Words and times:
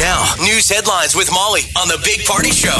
Now, 0.00 0.24
news 0.40 0.66
headlines 0.66 1.14
with 1.14 1.30
Molly 1.30 1.60
on 1.76 1.86
the 1.86 2.00
Big 2.02 2.24
Party 2.24 2.50
Show. 2.50 2.72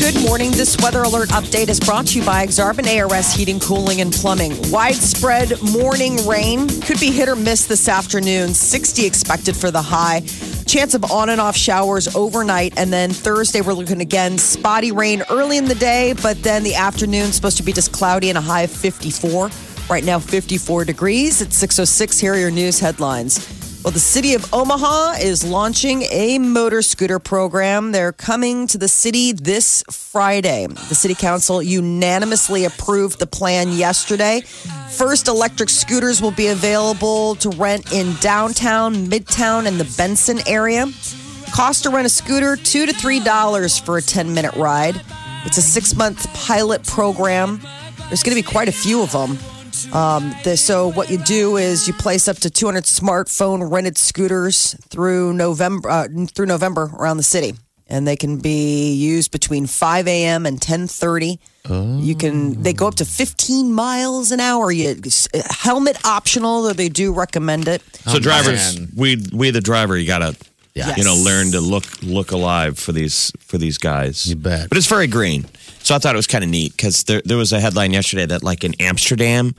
Good 0.00 0.20
morning. 0.26 0.50
This 0.50 0.76
weather 0.82 1.02
alert 1.02 1.28
update 1.28 1.68
is 1.68 1.78
brought 1.78 2.08
to 2.08 2.18
you 2.18 2.26
by 2.26 2.44
Exarban 2.44 2.84
ARS 2.84 3.32
Heating, 3.32 3.60
Cooling, 3.60 4.00
and 4.00 4.12
Plumbing. 4.12 4.56
Widespread 4.72 5.62
morning 5.62 6.16
rain 6.26 6.66
could 6.80 6.98
be 6.98 7.12
hit 7.12 7.28
or 7.28 7.36
miss 7.36 7.66
this 7.68 7.88
afternoon. 7.88 8.54
60 8.54 9.06
expected 9.06 9.56
for 9.56 9.70
the 9.70 9.80
high. 9.80 10.22
Chance 10.66 10.94
of 10.94 11.12
on 11.12 11.28
and 11.28 11.40
off 11.40 11.56
showers 11.56 12.12
overnight. 12.16 12.76
And 12.76 12.92
then 12.92 13.10
Thursday, 13.12 13.60
we're 13.60 13.72
looking 13.74 14.00
again 14.00 14.36
spotty 14.36 14.90
rain 14.90 15.22
early 15.30 15.58
in 15.58 15.66
the 15.66 15.76
day, 15.76 16.14
but 16.20 16.42
then 16.42 16.64
the 16.64 16.74
afternoon 16.74 17.30
supposed 17.30 17.58
to 17.58 17.62
be 17.62 17.72
just 17.72 17.92
cloudy 17.92 18.30
and 18.30 18.38
a 18.38 18.40
high 18.40 18.62
of 18.62 18.72
54. 18.72 19.48
Right 19.88 20.02
now, 20.02 20.18
54 20.18 20.86
degrees. 20.86 21.40
It's 21.40 21.56
606. 21.56 22.18
Here 22.18 22.32
are 22.32 22.36
your 22.36 22.50
news 22.50 22.80
headlines. 22.80 23.59
Well, 23.82 23.92
the 23.92 23.98
city 23.98 24.34
of 24.34 24.52
Omaha 24.52 25.12
is 25.22 25.42
launching 25.42 26.02
a 26.10 26.38
motor 26.38 26.82
scooter 26.82 27.18
program. 27.18 27.92
They're 27.92 28.12
coming 28.12 28.66
to 28.66 28.76
the 28.76 28.88
city 28.88 29.32
this 29.32 29.82
Friday. 29.90 30.66
The 30.66 30.94
city 30.94 31.14
council 31.14 31.62
unanimously 31.62 32.66
approved 32.66 33.18
the 33.18 33.26
plan 33.26 33.72
yesterday. 33.72 34.42
First 34.90 35.28
electric 35.28 35.70
scooters 35.70 36.20
will 36.20 36.30
be 36.30 36.48
available 36.48 37.36
to 37.36 37.48
rent 37.48 37.90
in 37.90 38.14
downtown, 38.16 39.06
midtown, 39.06 39.66
and 39.66 39.80
the 39.80 39.90
Benson 39.96 40.40
area. 40.46 40.84
Cost 41.54 41.84
to 41.84 41.90
rent 41.90 42.04
a 42.04 42.10
scooter 42.10 42.56
two 42.56 42.84
to 42.84 42.92
three 42.92 43.18
dollars 43.18 43.78
for 43.78 43.96
a 43.96 44.02
10 44.02 44.34
minute 44.34 44.54
ride. 44.56 45.00
It's 45.46 45.56
a 45.56 45.62
six 45.62 45.96
month 45.96 46.30
pilot 46.34 46.86
program. 46.86 47.62
There's 48.08 48.22
going 48.22 48.36
to 48.36 48.42
be 48.42 48.46
quite 48.46 48.68
a 48.68 48.72
few 48.72 49.02
of 49.02 49.10
them. 49.10 49.38
Um, 49.92 50.34
the, 50.44 50.56
so 50.56 50.90
what 50.92 51.10
you 51.10 51.18
do 51.18 51.56
is 51.56 51.86
you 51.88 51.94
place 51.94 52.28
up 52.28 52.36
to 52.38 52.50
200 52.50 52.84
smartphone 52.84 53.70
rented 53.70 53.96
scooters 53.98 54.74
through 54.88 55.32
November 55.34 55.88
uh, 55.90 56.08
through 56.34 56.46
November 56.46 56.90
around 56.98 57.16
the 57.16 57.22
city, 57.22 57.54
and 57.88 58.06
they 58.06 58.16
can 58.16 58.38
be 58.38 58.92
used 58.94 59.30
between 59.32 59.66
5 59.66 60.06
a.m. 60.08 60.46
and 60.46 60.60
10:30. 60.60 61.38
You 62.02 62.14
can 62.16 62.62
they 62.62 62.72
go 62.72 62.88
up 62.88 62.96
to 62.96 63.04
15 63.04 63.72
miles 63.72 64.32
an 64.32 64.40
hour. 64.40 64.72
You 64.72 64.96
helmet 65.50 66.04
optional, 66.04 66.62
though 66.62 66.72
they 66.72 66.88
do 66.88 67.12
recommend 67.12 67.68
it. 67.68 67.82
So 68.06 68.18
drivers, 68.18 68.78
man. 68.78 68.88
we 68.96 69.16
we 69.32 69.50
the 69.50 69.60
driver, 69.60 69.96
you 69.96 70.06
gotta, 70.06 70.34
Yeah. 70.74 70.94
you 70.96 71.04
know, 71.04 71.14
learn 71.16 71.52
to 71.52 71.60
look 71.60 71.84
look 72.02 72.32
alive 72.32 72.78
for 72.78 72.92
these 72.92 73.30
for 73.40 73.58
these 73.58 73.78
guys. 73.78 74.26
You 74.26 74.36
bet. 74.36 74.68
But 74.68 74.78
it's 74.78 74.86
very 74.88 75.06
green, 75.06 75.44
so 75.90 75.96
I 75.96 75.98
thought 75.98 76.14
it 76.14 76.18
was 76.18 76.28
kind 76.28 76.44
of 76.44 76.50
neat 76.50 76.76
because 76.76 77.02
there 77.02 77.20
there 77.24 77.36
was 77.36 77.52
a 77.52 77.58
headline 77.58 77.92
yesterday 77.92 78.24
that 78.26 78.44
like 78.44 78.62
in 78.62 78.74
Amsterdam, 78.78 79.56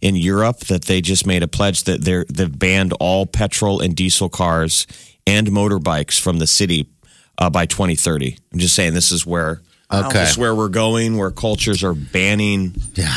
in 0.00 0.16
Europe, 0.16 0.60
that 0.60 0.86
they 0.86 1.02
just 1.02 1.26
made 1.26 1.42
a 1.42 1.46
pledge 1.46 1.84
that 1.84 2.02
they're 2.02 2.24
they've 2.30 2.58
banned 2.58 2.94
all 3.00 3.26
petrol 3.26 3.82
and 3.82 3.94
diesel 3.94 4.30
cars 4.30 4.86
and 5.26 5.46
motorbikes 5.48 6.18
from 6.18 6.38
the 6.38 6.46
city 6.46 6.88
uh, 7.36 7.50
by 7.50 7.66
2030. 7.66 8.38
I'm 8.54 8.58
just 8.58 8.74
saying 8.74 8.94
this 8.94 9.12
is 9.12 9.26
where. 9.26 9.60
Okay. 9.92 10.20
This 10.20 10.30
is 10.30 10.38
where 10.38 10.54
we're 10.54 10.70
going, 10.70 11.18
where 11.18 11.30
cultures 11.30 11.84
are 11.84 11.92
banning 11.92 12.74
Yeah. 12.94 13.14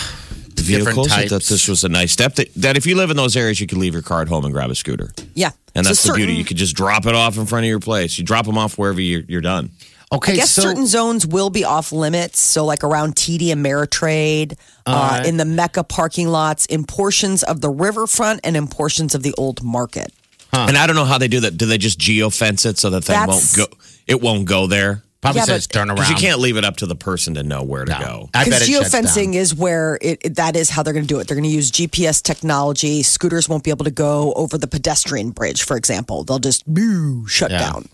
the 0.54 0.64
vehicles. 0.64 1.10
I 1.10 1.26
thought 1.26 1.44
this 1.44 1.70
was 1.70 1.86
a 1.86 1.90
nice 1.90 2.12
step. 2.12 2.36
That, 2.36 2.54
that 2.56 2.76
if 2.76 2.86
you 2.86 2.98
live 2.98 3.12
in 3.12 3.16
those 3.16 3.38
areas, 3.38 3.62
you 3.62 3.68
can 3.68 3.80
leave 3.80 3.94
your 3.94 4.04
car 4.04 4.22
at 4.22 4.28
home 4.28 4.44
and 4.44 4.54
grab 4.54 4.70
a 4.70 4.76
scooter. 4.76 5.14
Yeah, 5.36 5.52
And 5.74 5.86
So 5.86 5.92
that's 5.92 6.04
the 6.04 6.12
beauty. 6.12 6.34
You 6.34 6.44
could 6.44 6.58
just 6.58 6.76
drop 6.76 7.06
it 7.06 7.16
off 7.16 7.38
in 7.38 7.46
front 7.46 7.64
of 7.64 7.70
your 7.70 7.80
place. 7.80 8.18
You 8.18 8.26
drop 8.26 8.46
them 8.46 8.58
off 8.58 8.78
wherever 8.78 9.00
you're, 9.00 9.24
you're 9.30 9.42
done. 9.42 9.72
Okay. 10.12 10.34
I 10.34 10.36
guess 10.38 10.52
so 10.52 10.62
certain 10.62 10.88
zones 10.88 11.28
will 11.28 11.50
be 11.50 11.66
off 11.66 11.92
limits. 11.92 12.40
So, 12.40 12.64
like 12.64 12.84
around 12.84 13.16
TD 13.16 13.48
Ameritrade, 13.50 14.58
uh, 14.86 15.24
in 15.26 15.36
the 15.38 15.44
MECA 15.44 15.88
parking 15.88 16.30
lots, 16.30 16.66
in 16.68 16.86
portions 16.86 17.44
of 17.44 17.60
the 17.62 17.70
riverfront, 17.70 18.40
and 18.44 18.56
in 18.56 18.68
portions 18.68 19.14
of 19.16 19.24
the 19.24 19.34
old 19.38 19.62
market. 19.64 20.14
And 20.54 20.78
I 20.78 20.88
don't 20.88 20.96
know 20.96 21.06
how 21.06 21.18
they 21.18 21.28
do 21.28 21.42
that. 21.42 21.58
Do 21.58 21.66
they 21.66 21.78
just 21.78 22.00
geofence 22.00 22.66
it 22.66 22.80
so 22.80 22.90
that 22.92 23.04
thing 23.04 23.20
won't 23.28 23.54
go? 23.56 23.66
It 24.08 24.22
won't 24.22 24.46
go 24.46 24.66
there 24.66 25.04
probably 25.22 25.40
Yeah, 25.40 25.46
says 25.46 25.68
but- 25.68 25.74
turn 25.74 25.90
around. 25.92 26.10
you 26.10 26.16
can't 26.16 26.40
leave 26.40 26.58
it 26.58 26.64
up 26.64 26.78
to 26.78 26.86
the 26.86 26.96
person 26.96 27.34
to 27.36 27.44
know 27.44 27.62
where 27.64 27.84
to 27.86 27.92
No. 27.92 28.00
go. 28.00 28.30
I 28.34 28.44
bet 28.44 28.62
Because 28.62 28.62
it 28.70 28.72
shuts 28.72 28.90
geofencing 28.96 29.34
is 29.36 29.54
where 29.54 29.98
it, 30.02 30.20
it- 30.24 30.36
that 30.36 30.56
is 30.56 30.70
how 30.70 30.84
they're 30.84 30.94
going 30.94 31.06
to 31.06 31.14
do 31.14 31.20
it. 31.20 31.28
They're 31.28 31.36
going 31.36 31.50
to 31.50 31.54
use 31.56 31.70
GPS 31.70 32.22
technology. 32.22 33.04
Scooters 33.04 33.50
won't 33.50 33.64
be 33.64 33.72
able 33.72 33.84
to 33.86 33.92
go 33.92 34.32
over 34.34 34.58
the 34.58 34.68
pedestrian 34.68 35.32
bridge, 35.32 35.64
for 35.64 35.76
example. 35.76 36.24
They'll 36.24 36.40
just 36.40 36.66
boo, 36.72 37.28
shut 37.28 37.52
Yeah. 37.52 37.60
down. 37.60 37.90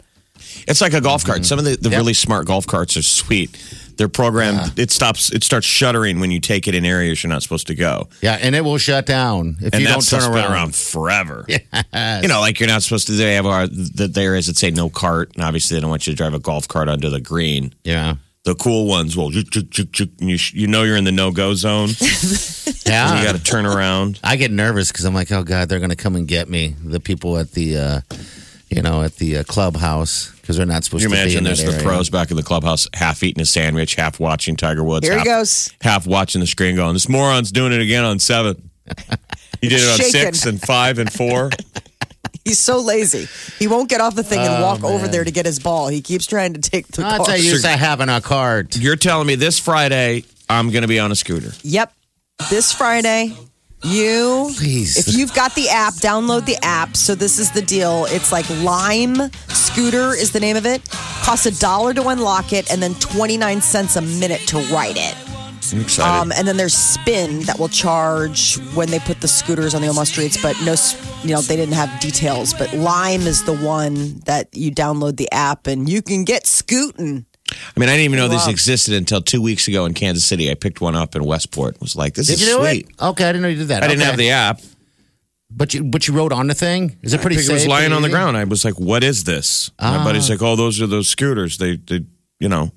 It's 0.67 0.81
like 0.81 0.93
a 0.93 1.01
golf 1.01 1.23
cart. 1.25 1.45
Some 1.45 1.59
of 1.59 1.65
the, 1.65 1.75
the 1.77 1.89
Yep. 1.89 1.97
really 1.99 2.13
smart 2.13 2.45
golf 2.47 2.65
carts 2.67 2.95
are 2.97 3.03
sweet. 3.03 3.57
They're 3.97 4.07
programmed. 4.09 4.79
It 4.79 4.89
stops. 4.89 5.31
It 5.31 5.43
starts 5.43 5.67
shuttering 5.67 6.19
when 6.19 6.31
you 6.31 6.39
take 6.39 6.67
it 6.67 6.73
in 6.73 6.83
areas 6.83 7.21
you're 7.23 7.29
not 7.29 7.43
supposed 7.43 7.67
to 7.67 7.75
go. 7.75 8.09
Yeah, 8.21 8.39
and 8.41 8.55
it 8.55 8.61
will 8.61 8.79
shut 8.79 9.05
down 9.05 9.57
if 9.61 9.71
and 9.73 9.81
you 9.83 9.87
don't 9.87 10.01
turn 10.01 10.23
around. 10.23 10.51
around 10.51 10.75
forever. 10.75 11.45
You 11.93 12.27
know, 12.27 12.39
like 12.39 12.59
you're 12.59 12.69
not 12.69 12.81
supposed 12.83 13.05
to. 13.07 13.13
They 13.13 13.35
have 13.35 13.45
our, 13.45 13.67
the, 13.67 14.07
the 14.11 14.21
areas 14.21 14.47
that 14.47 14.57
say 14.57 14.71
no 14.71 14.89
cart, 14.89 15.31
and 15.35 15.43
obviously 15.43 15.75
they 15.77 15.81
don't 15.81 15.89
want 15.91 16.07
you 16.07 16.13
to 16.13 16.17
drive 16.17 16.33
a 16.33 16.39
golf 16.39 16.67
cart 16.67 16.89
onto 16.89 17.09
the 17.09 17.21
green. 17.21 17.73
Yeah. 17.83 18.15
The 18.45 18.55
cool 18.55 18.87
ones 18.87 19.15
will, 19.15 19.31
you, 19.31 19.43
you 20.53 20.67
know 20.67 20.83
you're 20.83 20.97
in 20.97 21.03
the 21.05 21.11
no 21.13 21.31
go 21.31 21.53
zone. 21.53 21.89
Yeah. 22.85 23.17
you 23.19 23.25
got 23.25 23.35
to 23.35 23.41
turn 23.43 23.65
around. 23.65 24.19
I 24.23 24.35
get 24.35 24.51
nervous 24.51 24.91
because 24.91 25.05
I'm 25.05 25.13
like, 25.13 25.31
oh 25.31 25.43
god, 25.43 25.69
they're 25.69 25.79
going 25.79 25.89
to 25.91 25.95
come 25.95 26.15
and 26.17 26.27
get 26.27 26.49
me. 26.49 26.75
The 26.83 26.99
people 26.99 27.37
at 27.37 27.51
the, 27.51 27.77
uh, 27.77 28.01
at 29.13 29.19
the 29.19 29.37
uh, 29.37 29.43
clubhouse 29.43 30.31
because 30.41 30.57
they're 30.57 30.65
not 30.65 30.83
supposed 30.83 31.03
to 31.03 31.09
be 31.09 31.15
there. 31.15 31.25
Can 31.25 31.31
you 31.31 31.37
to 31.37 31.39
be 31.39 31.39
imagine 31.39 31.39
in 31.39 31.43
there's 31.45 31.59
that 31.59 31.65
the 31.83 31.85
area. 31.85 31.97
pros 31.97 32.09
back 32.09 32.31
in 32.31 32.37
the 32.37 32.43
clubhouse, 32.43 32.87
half 32.93 33.23
eating 33.23 33.41
a 33.41 33.45
sandwich, 33.45 33.95
half 33.95 34.19
watching 34.19 34.55
Tiger 34.55 34.83
Woods. 34.83 35.05
Here 35.07 35.13
he 35.13 35.19
half, 35.19 35.25
goes. 35.25 35.71
Half 35.81 36.07
watching 36.07 36.41
the 36.41 36.47
screen 36.47 36.75
going, 36.75 36.93
this 36.93 37.07
moron's 37.09 37.51
doing 37.51 37.71
it 37.73 37.81
again 37.81 38.03
on 38.03 38.19
seven. 38.19 38.69
He 39.61 39.69
did 39.69 39.81
it 39.81 39.89
on 39.91 39.97
Shaking. 39.97 40.11
six 40.11 40.45
and 40.45 40.61
five 40.61 40.99
and 40.99 41.11
four. 41.11 41.49
He's 42.45 42.59
so 42.59 42.79
lazy. 42.81 43.27
He 43.57 43.67
won't 43.67 43.89
get 43.89 44.01
off 44.01 44.15
the 44.15 44.23
thing 44.23 44.39
and 44.39 44.55
Oh, 44.55 44.61
walk 44.63 44.83
over 44.83 45.07
there 45.07 45.23
to 45.23 45.31
get 45.31 45.45
his 45.45 45.59
ball. 45.59 45.87
He 45.87 46.01
keeps 46.01 46.25
trying 46.25 46.53
to 46.55 46.59
take 46.59 46.87
the 46.87 47.05
I'll 47.05 47.17
car. 47.17 47.25
tell 47.27 47.37
you, 47.37 47.51
used 47.51 47.63
to 47.63 47.69
having 47.71 48.09
a 48.09 48.19
card. 48.19 48.75
You're 48.75 48.97
telling 48.97 49.27
me 49.27 49.35
this 49.35 49.57
Friday 49.59 50.25
I'm 50.49 50.69
going 50.71 50.81
to 50.81 50.89
be 50.89 50.99
on 50.99 51.09
a 51.09 51.15
scooter. 51.15 51.51
Yep. 51.61 51.93
This 52.49 52.73
Friday, 52.73 53.33
you, 53.83 54.51
Please. 54.57 54.97
if 54.97 55.15
you've 55.15 55.33
got 55.33 55.53
the 55.55 55.69
app, 55.69 55.93
download 55.95 56.45
the 56.45 56.57
app. 56.63 56.95
So 56.95 57.15
this 57.15 57.39
is 57.39 57.51
the 57.51 57.61
deal. 57.61 58.05
It's 58.09 58.31
like 58.31 58.49
Lime 58.61 59.29
Scooter 59.49 60.13
is 60.13 60.31
the 60.31 60.39
name 60.39 60.57
of 60.57 60.65
it. 60.65 60.87
Costs 61.23 61.45
a 61.45 61.59
dollar 61.59 61.93
to 61.93 62.07
unlock 62.09 62.53
it 62.53 62.71
and 62.71 62.81
then 62.81 62.93
29 62.95 63.61
cents 63.61 63.95
a 63.95 64.01
minute 64.01 64.41
to 64.47 64.57
ride 64.73 64.97
it. 64.97 65.15
I'm 65.73 65.81
excited. 65.81 66.21
Um, 66.21 66.31
and 66.31 66.47
then 66.47 66.57
there's 66.57 66.73
Spin 66.73 67.41
that 67.41 67.57
will 67.57 67.69
charge 67.69 68.57
when 68.73 68.89
they 68.89 68.99
put 68.99 69.21
the 69.21 69.27
scooters 69.27 69.73
on 69.73 69.81
the 69.81 69.87
Omaha 69.87 70.03
streets, 70.05 70.41
but 70.41 70.55
no, 70.63 70.75
you 71.23 71.33
know, 71.33 71.41
they 71.41 71.55
didn't 71.55 71.75
have 71.75 71.99
details. 71.99 72.53
But 72.53 72.73
Lime 72.73 73.21
is 73.21 73.43
the 73.45 73.55
one 73.55 74.19
that 74.25 74.49
you 74.53 74.71
download 74.71 75.17
the 75.17 75.31
app 75.31 75.67
and 75.67 75.89
you 75.89 76.01
can 76.01 76.23
get 76.25 76.45
scooting. 76.45 77.25
I 77.51 77.79
mean, 77.79 77.89
I 77.89 77.93
didn't 77.93 78.05
even 78.05 78.17
know 78.19 78.27
this 78.27 78.47
existed 78.47 78.93
until 78.95 79.21
two 79.21 79.41
weeks 79.41 79.67
ago 79.67 79.85
in 79.85 79.93
Kansas 79.93 80.25
City. 80.25 80.49
I 80.49 80.53
picked 80.55 80.81
one 80.81 80.95
up 80.95 81.15
in 81.15 81.23
Westport. 81.23 81.75
And 81.75 81.81
was 81.81 81.95
like, 81.95 82.13
this 82.13 82.27
Did 82.27 82.33
is 82.33 82.41
you 82.41 82.47
do 82.57 82.59
sweet. 82.65 82.87
it? 82.89 83.01
Okay, 83.03 83.25
I 83.25 83.31
didn't 83.31 83.41
know 83.43 83.47
you 83.49 83.57
did 83.57 83.67
that. 83.67 83.83
I 83.83 83.87
didn't 83.87 84.01
Okay. 84.01 84.09
have 84.09 84.17
the 84.17 84.29
app. 84.31 84.61
But 85.55 85.73
you, 85.73 85.83
but 85.83 86.07
you 86.07 86.15
rode 86.15 86.33
on 86.33 86.47
the 86.47 86.55
thing. 86.55 86.97
Is 87.03 87.13
it 87.13 87.21
pretty 87.21 87.35
I 87.37 87.41
safe? 87.41 87.49
it 87.51 87.53
was 87.53 87.67
lying 87.67 87.93
on 87.93 88.01
the 88.01 88.09
ground. 88.09 88.37
I 88.37 88.43
was 88.43 88.65
like, 88.65 88.79
"What 88.79 89.03
is 89.03 89.23
this?" 89.23 89.69
My 89.79 89.97
ah. 89.97 90.03
buddy's 90.03 90.27
like, 90.27 90.41
"Oh, 90.41 90.55
those 90.55 90.81
are 90.81 90.87
those 90.87 91.07
scooters. 91.07 91.59
They, 91.59 91.75
they, 91.75 92.05
you 92.39 92.49
know, 92.49 92.71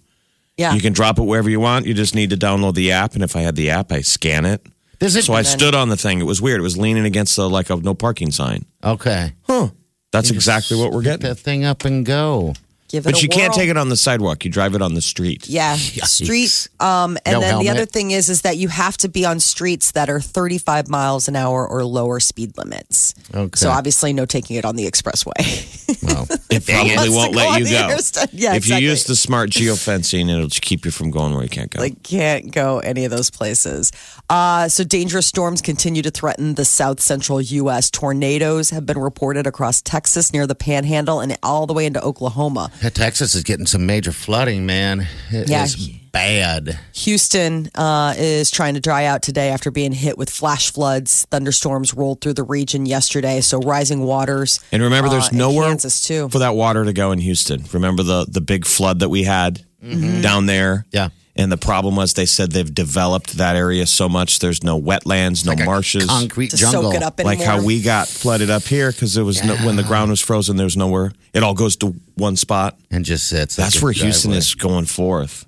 Yeah. 0.58 0.74
you 0.74 0.82
can 0.82 0.92
drop 0.92 1.18
it 1.18 1.22
wherever 1.22 1.48
you 1.48 1.58
want. 1.58 1.86
You 1.86 1.94
just 1.94 2.14
need 2.14 2.28
to 2.30 2.36
download 2.36 2.74
the 2.74 2.92
app, 2.92 3.14
and 3.14 3.22
if 3.24 3.34
I 3.34 3.40
had 3.40 3.56
the 3.56 3.70
app, 3.70 3.92
I 3.92 4.02
scan 4.02 4.44
it. 4.44 4.66
Does 4.98 5.16
it? 5.16 5.24
So 5.24 5.32
I 5.32 5.40
stood 5.40 5.74
on 5.74 5.88
the 5.88 5.96
thing. 5.96 6.20
It 6.20 6.24
was 6.24 6.42
weird. 6.42 6.58
It 6.60 6.62
was 6.64 6.76
leaning 6.76 7.06
against 7.06 7.36
the 7.36 7.48
like 7.48 7.70
a 7.70 7.76
no 7.76 7.94
parking 7.94 8.30
sign. 8.30 8.66
Okay. 8.84 9.32
Huh? 9.44 9.68
That's 10.12 10.30
exactly 10.30 10.76
what 10.78 10.92
we're 10.92 11.00
getting. 11.02 11.26
that 11.26 11.36
thing 11.36 11.64
up 11.64 11.86
and 11.86 12.04
go. 12.04 12.52
Give 12.88 13.06
it 13.06 13.10
But 13.12 13.18
a 13.18 13.22
you 13.22 13.28
can't 13.28 13.52
take 13.52 13.68
it 13.68 13.76
on 13.76 13.88
the 13.88 13.96
sidewalk. 13.96 14.44
You 14.44 14.50
drive 14.50 14.74
it 14.74 14.82
on 14.82 14.94
the 14.94 15.02
street. 15.02 15.48
Yeah, 15.48 15.74
street. 15.76 16.68
Um, 16.80 17.18
and 17.24 17.34
No 17.34 17.40
then 17.40 17.58
the 17.58 17.68
other 17.68 17.86
thing 17.86 18.12
is, 18.12 18.28
is 18.28 18.42
that 18.42 18.56
you 18.56 18.68
have 18.68 18.96
to 18.98 19.08
be 19.08 19.24
on 19.24 19.40
streets 19.40 19.92
that 19.92 20.08
are 20.08 20.20
35 20.20 20.88
miles 20.88 21.28
an 21.28 21.36
hour 21.36 21.66
or 21.66 21.84
lower 21.84 22.20
speed 22.20 22.56
limits. 22.56 23.14
Okay. 23.34 23.56
So 23.56 23.70
obviously, 23.70 24.12
no 24.12 24.26
taking 24.26 24.56
it 24.56 24.64
on 24.64 24.76
the 24.76 24.86
expressway. 24.86 26.02
Well, 26.02 26.26
It 26.50 26.64
probably 26.64 27.10
won't 27.10 27.34
let 27.34 27.60
you 27.60 27.66
go. 27.66 27.88
Yeah, 28.32 28.52
if 28.52 28.58
exactly. 28.58 28.84
you 28.84 28.90
use 28.90 29.04
the 29.04 29.16
smart 29.16 29.50
geofencing, 29.50 30.30
it'll 30.30 30.48
just 30.48 30.62
keep 30.62 30.84
you 30.84 30.90
from 30.90 31.10
going 31.10 31.34
where 31.34 31.42
you 31.42 31.48
can't 31.48 31.70
go. 31.70 31.80
like 31.80 32.02
can't 32.02 32.52
go 32.52 32.78
any 32.78 33.04
of 33.04 33.10
those 33.10 33.30
places. 33.30 33.92
Uh, 34.30 34.68
so 34.68 34.84
dangerous 34.84 35.26
storms 35.26 35.60
continue 35.60 36.02
to 36.02 36.10
threaten 36.10 36.54
the 36.54 36.64
south 36.64 37.00
central 37.00 37.40
U.S. 37.40 37.90
Tornadoes 37.90 38.70
have 38.70 38.86
been 38.86 38.98
reported 38.98 39.46
across 39.46 39.82
Texas 39.82 40.32
near 40.32 40.46
the 40.46 40.54
Panhandle 40.54 41.20
and 41.20 41.36
all 41.42 41.66
the 41.66 41.74
way 41.74 41.86
into 41.86 42.02
Oklahoma. 42.02 42.70
Texas 42.94 43.34
is 43.34 43.42
getting 43.42 43.66
some 43.66 43.86
major 43.86 44.12
flooding, 44.12 44.66
man. 44.66 45.06
It 45.30 45.48
Yeah. 45.48 45.64
is 45.64 45.76
bad. 46.12 46.78
Houston 46.94 47.70
uh, 47.74 48.14
is 48.16 48.50
trying 48.50 48.74
to 48.74 48.80
dry 48.80 49.04
out 49.04 49.22
today 49.22 49.50
after 49.50 49.70
being 49.70 49.92
hit 49.92 50.16
with 50.16 50.30
flash 50.30 50.72
floods. 50.72 51.26
Thunderstorms 51.30 51.92
rolled 51.94 52.20
through 52.20 52.34
the 52.34 52.42
region 52.42 52.86
yesterday, 52.86 53.40
so 53.40 53.58
rising 53.60 54.00
waters. 54.00 54.60
And 54.72 54.82
remember, 54.82 55.10
there's 55.10 55.28
uh, 55.28 55.32
nowhere 55.36 55.68
Kansas 55.68 56.00
too. 56.00 56.28
for 56.30 56.38
that 56.38 56.54
water 56.54 56.84
to 56.84 56.92
go 56.92 57.12
in 57.12 57.18
Houston. 57.18 57.64
Remember 57.72 58.02
the 58.02 58.26
the 58.28 58.40
big 58.40 58.64
flood 58.66 59.00
that 59.00 59.08
we 59.08 59.24
had 59.24 59.62
Mm-hmm. 59.84 60.20
down 60.22 60.46
there? 60.46 60.86
Yeah. 60.90 61.10
And 61.38 61.52
the 61.52 61.56
problem 61.58 61.96
was 61.96 62.14
they 62.14 62.24
said 62.26 62.52
they've 62.52 62.74
developed 62.74 63.36
that 63.36 63.56
area 63.56 63.86
so 63.86 64.08
much 64.08 64.38
there's 64.38 64.62
no 64.64 64.80
wetlands, 64.80 65.44
no 65.44 65.52
Like 65.52 65.60
a 65.60 65.64
marshes. 65.64 66.06
concrete 66.06 66.50
to 66.52 66.56
jungle. 66.56 66.84
soak 66.84 66.94
it 66.94 67.02
up 67.02 67.20
anymore. 67.20 67.34
like 67.36 67.44
how 67.46 67.62
we 67.62 67.82
got 67.82 68.08
flooded 68.08 68.48
up 68.48 68.62
here 68.62 68.90
because 68.90 69.12
there 69.14 69.24
was 69.24 69.44
no, 69.44 69.54
when 69.56 69.76
the 69.76 69.82
ground 69.82 70.10
was 70.10 70.20
frozen, 70.20 70.56
there 70.56 70.64
was 70.64 70.76
nowhere. 70.78 71.12
It 71.34 71.42
all 71.42 71.52
goes 71.54 71.76
to 71.76 71.94
one 72.14 72.36
spot. 72.36 72.78
and 72.90 73.04
just 73.04 73.26
sits. 73.28 73.54
That's 73.56 73.76
a 73.80 73.84
where 73.84 73.92
Houston 73.92 74.30
driveway. 74.30 74.38
is 74.38 74.54
going 74.54 74.86
forth. 74.86 75.44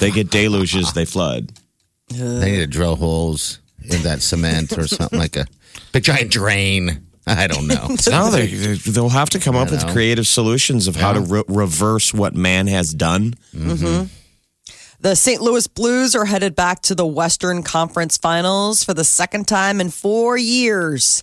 They 0.00 0.10
get 0.10 0.30
deluges, 0.30 0.92
they 0.94 1.04
flood. 1.04 1.52
They 2.08 2.50
need 2.52 2.56
to 2.58 2.66
drill 2.66 2.96
holes 2.96 3.60
in 3.84 4.02
that 4.04 4.22
cement 4.22 4.76
or 4.78 4.86
something 4.86 5.18
like 5.18 5.36
a 5.36 5.46
big 5.92 6.04
giant 6.04 6.30
drain. 6.30 7.04
I 7.26 7.46
don't 7.46 7.66
know. 7.66 7.88
No, 8.10 8.30
they 8.30 8.46
they'll 8.46 9.10
have 9.10 9.28
to 9.30 9.38
come 9.38 9.54
up 9.56 9.70
with 9.70 9.86
creative 9.88 10.26
solutions 10.26 10.88
of 10.88 10.96
how 10.96 11.12
to 11.12 11.20
re- 11.20 11.42
reverse 11.48 12.14
what 12.14 12.34
man 12.34 12.66
has 12.68 12.94
done. 12.94 13.34
Mm-hmm. 13.54 14.06
The 15.00 15.14
St. 15.14 15.40
Louis 15.40 15.66
Blues 15.68 16.14
are 16.16 16.24
headed 16.24 16.56
back 16.56 16.82
to 16.82 16.94
the 16.94 17.06
Western 17.06 17.62
Conference 17.62 18.16
Finals 18.16 18.82
for 18.82 18.94
the 18.94 19.04
second 19.04 19.46
time 19.46 19.80
in 19.80 19.90
four 19.90 20.36
years. 20.36 21.22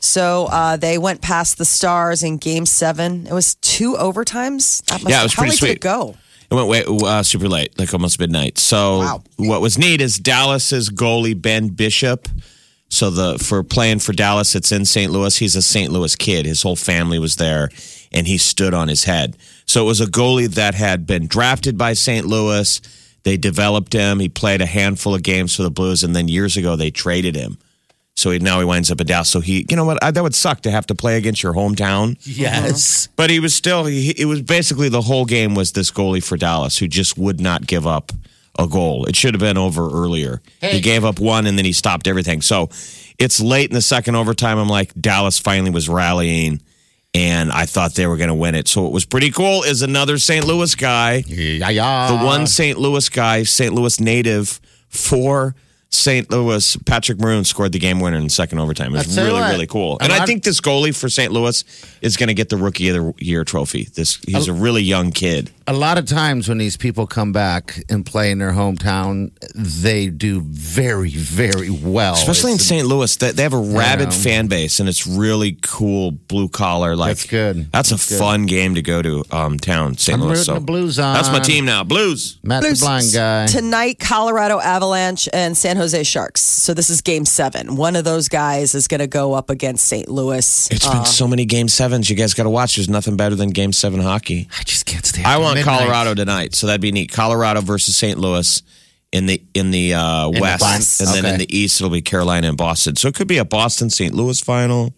So 0.00 0.46
uh, 0.46 0.76
they 0.76 0.96
went 0.98 1.22
past 1.22 1.58
the 1.58 1.64
Stars 1.64 2.22
in 2.22 2.36
Game 2.36 2.66
Seven. 2.66 3.26
It 3.26 3.32
was 3.32 3.56
two 3.56 3.94
overtimes. 3.94 4.84
That 4.86 5.02
must- 5.02 5.08
Yeah, 5.10 5.20
it 5.20 5.24
was 5.24 5.34
how 5.34 5.42
pretty 5.42 5.50
late 5.52 5.58
did 5.58 5.58
sweet. 5.58 5.70
it 5.72 5.80
go? 5.80 6.14
It 6.48 6.54
went 6.54 6.68
way 6.68 6.84
uh, 6.86 7.24
super 7.24 7.48
late, 7.48 7.76
like 7.76 7.92
almost 7.92 8.20
midnight. 8.20 8.58
So 8.58 8.98
Wow. 8.98 9.22
what 9.36 9.60
was 9.60 9.76
neat 9.76 10.00
is 10.00 10.18
Dallas's 10.18 10.90
goalie 10.90 11.40
Ben 11.40 11.68
Bishop. 11.68 12.28
So 12.88 13.10
the 13.10 13.36
for 13.38 13.64
playing 13.64 13.98
for 13.98 14.12
Dallas, 14.12 14.54
it's 14.54 14.70
in 14.70 14.84
St. 14.84 15.10
Louis. 15.10 15.36
He's 15.36 15.56
a 15.56 15.62
St. 15.62 15.90
Louis 15.90 16.14
kid. 16.14 16.46
His 16.46 16.62
whole 16.62 16.76
family 16.76 17.18
was 17.18 17.34
there, 17.34 17.68
and 18.12 18.28
he 18.28 18.38
stood 18.38 18.74
on 18.74 18.86
his 18.86 19.02
head. 19.02 19.36
So 19.64 19.82
it 19.82 19.86
was 19.86 20.00
a 20.00 20.06
goalie 20.06 20.48
that 20.54 20.76
had 20.76 21.04
been 21.04 21.26
drafted 21.26 21.76
by 21.76 21.94
St. 21.94 22.24
Louis. 22.24 22.80
They 23.26 23.36
developed 23.36 23.92
him. 23.92 24.20
He 24.20 24.28
played 24.28 24.60
a 24.62 24.66
handful 24.66 25.12
of 25.12 25.24
games 25.24 25.56
for 25.56 25.64
the 25.64 25.70
Blues, 25.70 26.04
and 26.04 26.14
then 26.14 26.28
years 26.28 26.56
ago 26.56 26.76
they 26.76 26.92
traded 26.92 27.34
him. 27.34 27.58
So 28.14 28.30
he, 28.30 28.38
now 28.38 28.60
he 28.60 28.64
winds 28.64 28.88
up 28.88 29.00
at 29.00 29.08
Dallas. 29.08 29.28
So 29.28 29.40
he, 29.40 29.66
you 29.68 29.74
know 29.74 29.84
what? 29.84 29.98
I, 30.00 30.12
that 30.12 30.22
would 30.22 30.32
suck 30.32 30.60
to 30.60 30.70
have 30.70 30.86
to 30.86 30.94
play 30.94 31.16
against 31.16 31.42
your 31.42 31.52
hometown. 31.52 32.16
yes. 32.22 33.06
Uh-huh. 33.06 33.12
But 33.16 33.30
he 33.30 33.40
was 33.40 33.52
still, 33.52 33.84
he, 33.84 34.10
it 34.16 34.26
was 34.26 34.42
basically 34.42 34.88
the 34.90 35.02
whole 35.02 35.24
game 35.24 35.56
was 35.56 35.72
this 35.72 35.90
goalie 35.90 36.22
for 36.22 36.36
Dallas 36.36 36.78
who 36.78 36.86
just 36.86 37.18
would 37.18 37.40
not 37.40 37.66
give 37.66 37.84
up 37.84 38.12
a 38.60 38.68
goal. 38.68 39.06
It 39.06 39.16
should 39.16 39.34
have 39.34 39.40
been 39.40 39.58
over 39.58 39.90
earlier. 39.90 40.40
He 40.60 40.80
gave 40.80 41.04
up 41.04 41.18
one 41.18 41.48
and 41.48 41.58
then 41.58 41.64
he 41.64 41.72
stopped 41.72 42.06
everything. 42.06 42.42
So 42.42 42.70
it's 43.18 43.40
late 43.40 43.70
in 43.70 43.74
the 43.74 43.82
second 43.82 44.14
overtime. 44.14 44.56
I'm 44.56 44.68
like, 44.68 44.94
Dallas 44.94 45.40
finally 45.40 45.70
was 45.70 45.88
rallying 45.88 46.62
and 47.16 47.50
I 47.50 47.64
thought 47.64 47.94
they 47.94 48.06
were 48.06 48.18
going 48.18 48.28
to 48.28 48.34
win 48.34 48.54
it. 48.54 48.68
So 48.68 48.82
what 48.82 48.92
was 48.92 49.06
pretty 49.06 49.30
cool 49.30 49.62
is 49.62 49.80
another 49.80 50.18
St. 50.18 50.44
Louis 50.44 50.74
guy, 50.74 51.24
Yeah, 51.26 51.70
yeah. 51.70 52.08
the 52.08 52.24
one 52.24 52.46
St. 52.46 52.78
Louis 52.78 53.08
guy, 53.08 53.42
St. 53.42 53.72
Louis 53.72 53.98
native 54.00 54.60
for 54.88 55.54
St. 55.88 56.30
Louis, 56.30 56.76
Patrick 56.84 57.18
Maroon 57.18 57.44
scored 57.44 57.72
the 57.72 57.78
game 57.78 58.00
winner 58.00 58.18
in 58.18 58.28
second 58.28 58.58
overtime. 58.58 58.94
It 58.94 58.98
was 58.98 59.16
you 59.16 59.22
really, 59.24 59.40
what, 59.40 59.50
really 59.50 59.66
cool. 59.66 59.96
And 60.00 60.12
I 60.12 60.26
think 60.26 60.42
this 60.42 60.60
goalie 60.60 60.94
for 60.94 61.08
St. 61.08 61.32
Louis 61.32 61.64
is 62.02 62.18
going 62.18 62.26
to 62.28 62.34
get 62.34 62.50
the 62.50 62.58
Rookie 62.58 62.88
of 62.90 62.96
the 62.96 63.24
Year 63.24 63.44
trophy. 63.44 63.88
This 63.94 64.16
he's 64.26 64.48
a 64.48 64.52
really 64.52 64.82
young 64.82 65.10
kid. 65.10 65.50
A 65.68 65.72
lot 65.72 65.98
of 65.98 66.06
times 66.06 66.48
when 66.48 66.58
these 66.58 66.76
people 66.76 67.06
come 67.06 67.32
back 67.32 67.82
and 67.88 68.06
play 68.06 68.30
in 68.30 68.38
their 68.38 68.52
hometown, 68.52 69.32
they 69.54 70.08
do 70.08 70.40
very, 70.42 71.10
very 71.10 71.70
well. 71.70 72.14
Especially 72.14 72.52
in 72.52 72.56
It's- 72.56 72.68
St. 72.68 72.86
Louis, 72.86 73.14
they, 73.16 73.32
they 73.32 73.42
have 73.42 73.52
a 73.52 73.58
rabid 73.58 74.14
fan 74.14 74.46
base, 74.46 74.78
and 74.78 74.88
it's 74.88 75.06
really 75.06 75.58
cool, 75.62 76.12
blue 76.12 76.48
collar. 76.48 76.94
Like 76.94 77.10
That's 77.10 77.26
good. 77.26 77.72
That's, 77.72 77.90
That's 77.90 78.06
a 78.06 78.14
good. 78.14 78.18
fun 78.20 78.46
game 78.46 78.76
to 78.76 78.82
go 78.82 79.02
to 79.02 79.24
um, 79.32 79.58
town, 79.58 79.96
St. 79.96 80.18
Louis. 80.20 80.24
I'm 80.24 80.28
Louis. 80.28 80.48
rooting 80.48 80.54
the 80.54 80.66
Blues 80.66 80.98
on. 80.98 81.14
That's 81.14 81.30
my 81.30 81.40
team 81.40 81.64
now, 81.64 81.82
Blues. 81.82 82.38
Matt 82.44 82.62
Blues 82.62 82.80
the 82.80 82.86
blind 82.86 83.06
guy. 83.12 83.46
Tonight, 83.46 83.98
Colorado 83.98 84.60
Avalanche 84.60 85.28
and 85.32 85.56
San 85.56 85.76
Jose 85.76 86.00
Sharks. 86.04 86.42
So 86.42 86.74
this 86.74 86.90
is 86.90 87.00
game 87.00 87.24
seven. 87.24 87.74
One 87.76 87.96
of 87.96 88.04
those 88.04 88.28
guys 88.28 88.74
is 88.74 88.86
going 88.86 89.00
to 89.00 89.06
go 89.08 89.34
up 89.34 89.50
against 89.50 89.86
St. 89.86 90.08
Louis. 90.08 90.70
It's 90.70 90.86
been 90.86 91.04
so 91.04 91.26
many 91.26 91.44
game 91.44 91.68
sevens. 91.68 92.08
You 92.08 92.14
guys 92.16 92.34
got 92.34 92.44
to 92.44 92.50
watch. 92.50 92.76
There's 92.76 92.88
nothing 92.88 93.16
better 93.16 93.34
than 93.34 93.50
game 93.50 93.72
seven 93.72 94.00
hockey. 94.00 94.48
I 94.58 94.62
just 94.62 94.86
can't 94.86 95.04
stay. 95.04 95.24
I 95.24 95.34
after 95.34 95.55
want 95.64 95.66
midnight. 95.66 95.86
Colorado 95.86 96.14
tonight, 96.14 96.54
so 96.54 96.66
that'd 96.66 96.80
be 96.80 96.92
neat. 96.92 97.12
Colorado 97.12 97.60
versus 97.60 97.96
St. 97.96 98.18
Louis 98.18 98.62
in 99.12 99.26
the 99.26 99.42
in 99.54 99.70
the 99.70 99.94
uh, 99.94 100.30
the 100.30 100.40
west, 100.40 100.62
West. 100.62 101.00
and 101.00 101.10
then 101.10 101.34
in 101.34 101.38
the 101.38 101.56
east 101.56 101.80
it'll 101.80 101.90
be 101.90 102.02
Carolina 102.02 102.48
and 102.48 102.56
Boston. 102.56 102.96
So 102.96 103.08
it 103.08 103.14
could 103.14 103.28
be 103.28 103.38
a 103.38 103.44
Boston 103.44 103.90
St. 103.90 104.14
Louis 104.14 104.40
final. 104.40 104.92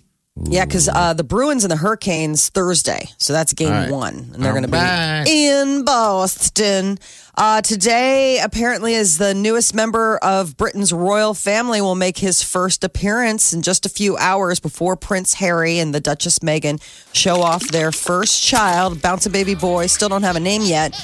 Yeah, 0.44 0.64
because 0.64 0.88
uh, 0.88 1.14
the 1.14 1.24
Bruins 1.24 1.64
and 1.64 1.70
the 1.70 1.76
Hurricanes 1.76 2.48
Thursday. 2.50 3.08
So 3.18 3.32
that's 3.32 3.52
game 3.52 3.72
All 3.72 3.74
right. 3.74 3.90
one. 3.90 4.30
And 4.32 4.34
they're 4.44 4.52
going 4.52 4.64
to 4.64 5.24
be 5.24 5.46
in 5.48 5.84
Boston. 5.84 6.98
Uh, 7.40 7.62
today, 7.62 8.40
apparently, 8.42 8.94
is 8.94 9.16
the 9.18 9.32
newest 9.32 9.72
member 9.72 10.18
of 10.18 10.56
Britain's 10.56 10.92
royal 10.92 11.34
family 11.34 11.80
will 11.80 11.94
make 11.94 12.18
his 12.18 12.42
first 12.42 12.82
appearance 12.82 13.52
in 13.52 13.62
just 13.62 13.86
a 13.86 13.88
few 13.88 14.16
hours 14.16 14.58
before 14.58 14.96
Prince 14.96 15.34
Harry 15.34 15.78
and 15.78 15.94
the 15.94 16.00
Duchess 16.00 16.40
Meghan 16.40 16.82
show 17.12 17.40
off 17.40 17.62
their 17.68 17.92
first 17.92 18.42
child, 18.42 19.00
bouncing 19.00 19.30
baby 19.30 19.54
boy. 19.54 19.86
Still 19.86 20.08
don't 20.08 20.24
have 20.24 20.34
a 20.34 20.40
name 20.40 20.62
yet. 20.62 20.94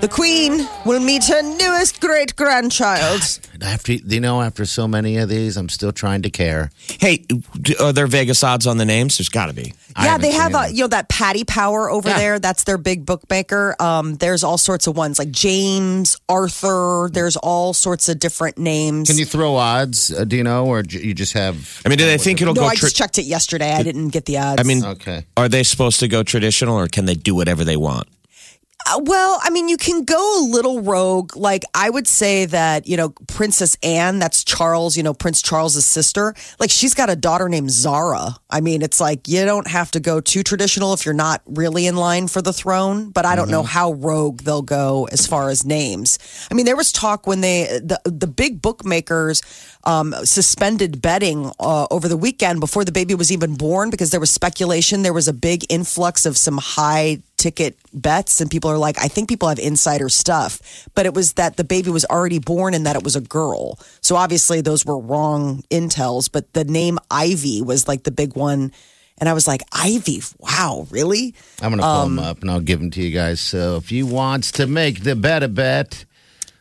The 0.00 0.06
Queen 0.06 0.68
will 0.86 1.00
meet 1.00 1.24
her 1.24 1.42
newest 1.42 2.00
great 2.00 2.36
grandchild. 2.36 3.22
After 3.60 3.92
you 3.94 4.20
know, 4.20 4.40
after 4.42 4.64
so 4.66 4.86
many 4.86 5.16
of 5.16 5.28
these, 5.28 5.56
I'm 5.56 5.68
still 5.68 5.92
trying 5.92 6.22
to 6.22 6.30
care. 6.30 6.70
Hey, 7.00 7.26
are 7.80 7.92
there 7.92 8.06
Vegas 8.06 8.44
odds 8.44 8.66
on 8.66 8.76
the 8.76 8.84
names? 8.86 9.18
There's 9.18 9.28
got 9.28 9.46
to 9.46 9.52
be. 9.54 9.74
Yeah, 10.00 10.18
they 10.18 10.30
have 10.30 10.52
seen 10.52 10.54
uh, 10.56 10.64
you 10.66 10.84
know 10.84 10.88
that 10.88 11.08
Paddy 11.08 11.44
Power 11.44 11.90
over 11.90 12.08
Yeah. 12.08 12.16
there. 12.18 12.38
That's 12.38 12.64
their 12.64 12.78
big 12.78 13.04
bookmaker. 13.04 13.74
Um, 13.80 14.14
there's 14.16 14.44
all 14.44 14.56
sorts 14.56 14.86
of 14.86 14.96
ones 14.96 15.18
like 15.18 15.30
James, 15.80 16.16
Arthur. 16.28 17.08
There's 17.12 17.36
all 17.36 17.72
sorts 17.72 18.08
of 18.08 18.18
different 18.18 18.58
names. 18.58 19.08
Can 19.08 19.18
you 19.18 19.24
throw 19.24 19.56
odds? 19.56 20.12
Uh, 20.12 20.24
do 20.24 20.36
you 20.36 20.42
know, 20.44 20.66
or 20.66 20.82
j- 20.82 21.00
you 21.00 21.14
just 21.14 21.32
have? 21.32 21.80
I 21.84 21.88
mean, 21.88 21.98
do 21.98 22.04
they 22.04 22.18
think 22.18 22.40
it'll 22.42 22.54
no, 22.54 22.62
go? 22.62 22.66
I 22.66 22.74
tra- 22.74 22.86
just 22.88 22.96
checked 22.96 23.18
it 23.18 23.24
yesterday. 23.24 23.72
I 23.72 23.82
didn't 23.82 24.08
get 24.08 24.26
the 24.26 24.38
odds. 24.38 24.60
I 24.60 24.64
mean, 24.64 24.84
Okay. 24.84 25.24
are 25.36 25.48
they 25.48 25.62
supposed 25.62 26.00
to 26.00 26.08
go 26.08 26.22
traditional, 26.22 26.76
or 26.76 26.86
can 26.88 27.06
they 27.06 27.14
do 27.14 27.34
whatever 27.34 27.64
they 27.64 27.76
want? 27.76 28.08
Uh, 28.90 29.00
well, 29.04 29.38
I 29.42 29.50
mean, 29.50 29.68
you 29.68 29.76
can 29.76 30.04
go 30.04 30.40
a 30.40 30.44
little 30.44 30.80
rogue. 30.80 31.36
Like, 31.36 31.64
I 31.74 31.88
would 31.88 32.08
say 32.08 32.46
that, 32.46 32.88
you 32.88 32.96
know, 32.96 33.10
Princess 33.28 33.76
Anne, 33.82 34.18
that's 34.18 34.42
Charles, 34.42 34.96
you 34.96 35.02
know, 35.02 35.14
Prince 35.14 35.42
Charles's 35.42 35.84
sister. 35.84 36.34
Like, 36.58 36.70
she's 36.70 36.94
got 36.94 37.08
a 37.08 37.14
daughter 37.14 37.48
named 37.48 37.70
Zara. 37.70 38.36
I 38.48 38.60
mean, 38.60 38.82
it's 38.82 39.00
like 39.00 39.28
you 39.28 39.44
don't 39.44 39.68
have 39.68 39.92
to 39.92 40.00
go 40.00 40.20
too 40.20 40.42
traditional 40.42 40.92
if 40.92 41.04
you're 41.04 41.14
not 41.14 41.42
really 41.46 41.86
in 41.86 41.94
line 41.94 42.26
for 42.26 42.42
the 42.42 42.52
throne. 42.52 43.10
But 43.10 43.26
I 43.26 43.36
don't 43.36 43.50
know 43.50 43.62
how 43.62 43.92
rogue 43.92 44.40
they'll 44.40 44.62
go 44.62 45.06
as 45.12 45.26
far 45.26 45.50
as 45.50 45.64
names. 45.64 46.18
I 46.50 46.54
mean, 46.54 46.66
there 46.66 46.76
was 46.76 46.90
talk 46.90 47.26
when 47.26 47.42
they, 47.42 47.80
the, 47.82 48.00
the 48.04 48.26
big 48.26 48.60
bookmakers, 48.60 49.42
um, 49.84 50.14
suspended 50.24 51.00
betting 51.00 51.50
uh, 51.58 51.86
over 51.90 52.08
the 52.08 52.16
weekend 52.16 52.60
before 52.60 52.84
the 52.84 52.92
baby 52.92 53.14
was 53.14 53.32
even 53.32 53.54
born 53.54 53.90
because 53.90 54.10
there 54.10 54.20
was 54.20 54.30
speculation 54.30 55.02
there 55.02 55.12
was 55.12 55.28
a 55.28 55.32
big 55.32 55.64
influx 55.70 56.26
of 56.26 56.36
some 56.36 56.58
high 56.58 57.18
ticket 57.40 57.72
bets 57.94 58.40
and 58.40 58.50
people 58.50 58.68
are 58.70 58.76
like 58.86 58.98
i 59.00 59.08
think 59.08 59.28
people 59.32 59.48
have 59.48 59.58
insider 59.58 60.08
stuff 60.22 60.52
but 60.94 61.06
it 61.08 61.14
was 61.14 61.32
that 61.40 61.56
the 61.56 61.64
baby 61.64 61.90
was 61.90 62.04
already 62.14 62.38
born 62.38 62.74
and 62.74 62.84
that 62.86 62.96
it 62.96 63.02
was 63.02 63.16
a 63.16 63.20
girl. 63.38 63.78
So 64.02 64.12
obviously 64.16 64.60
those 64.60 64.84
were 64.84 64.98
wrong 65.10 65.62
intels 65.70 66.28
but 66.30 66.44
the 66.52 66.64
name 66.64 66.98
ivy 67.10 67.62
was 67.62 67.88
like 67.88 68.02
the 68.04 68.10
big 68.22 68.36
one 68.36 68.72
and 69.18 69.28
i 69.28 69.32
was 69.32 69.46
like 69.48 69.62
ivy? 69.72 70.20
Wow 70.38 70.86
really? 70.90 71.34
I'm 71.62 71.70
gonna 71.72 71.82
pull 71.82 72.04
them 72.04 72.18
Um, 72.18 72.24
up 72.30 72.40
and 72.42 72.50
I'll 72.50 72.60
give 72.70 72.80
them 72.80 72.90
to 72.92 73.00
you 73.02 73.10
guys. 73.22 73.40
So 73.40 73.76
if 73.76 73.90
you 73.90 74.04
wants 74.06 74.52
to 74.52 74.66
make 74.66 75.02
the 75.02 75.16
bet 75.16 75.42
a 75.42 75.48
bet, 75.48 76.04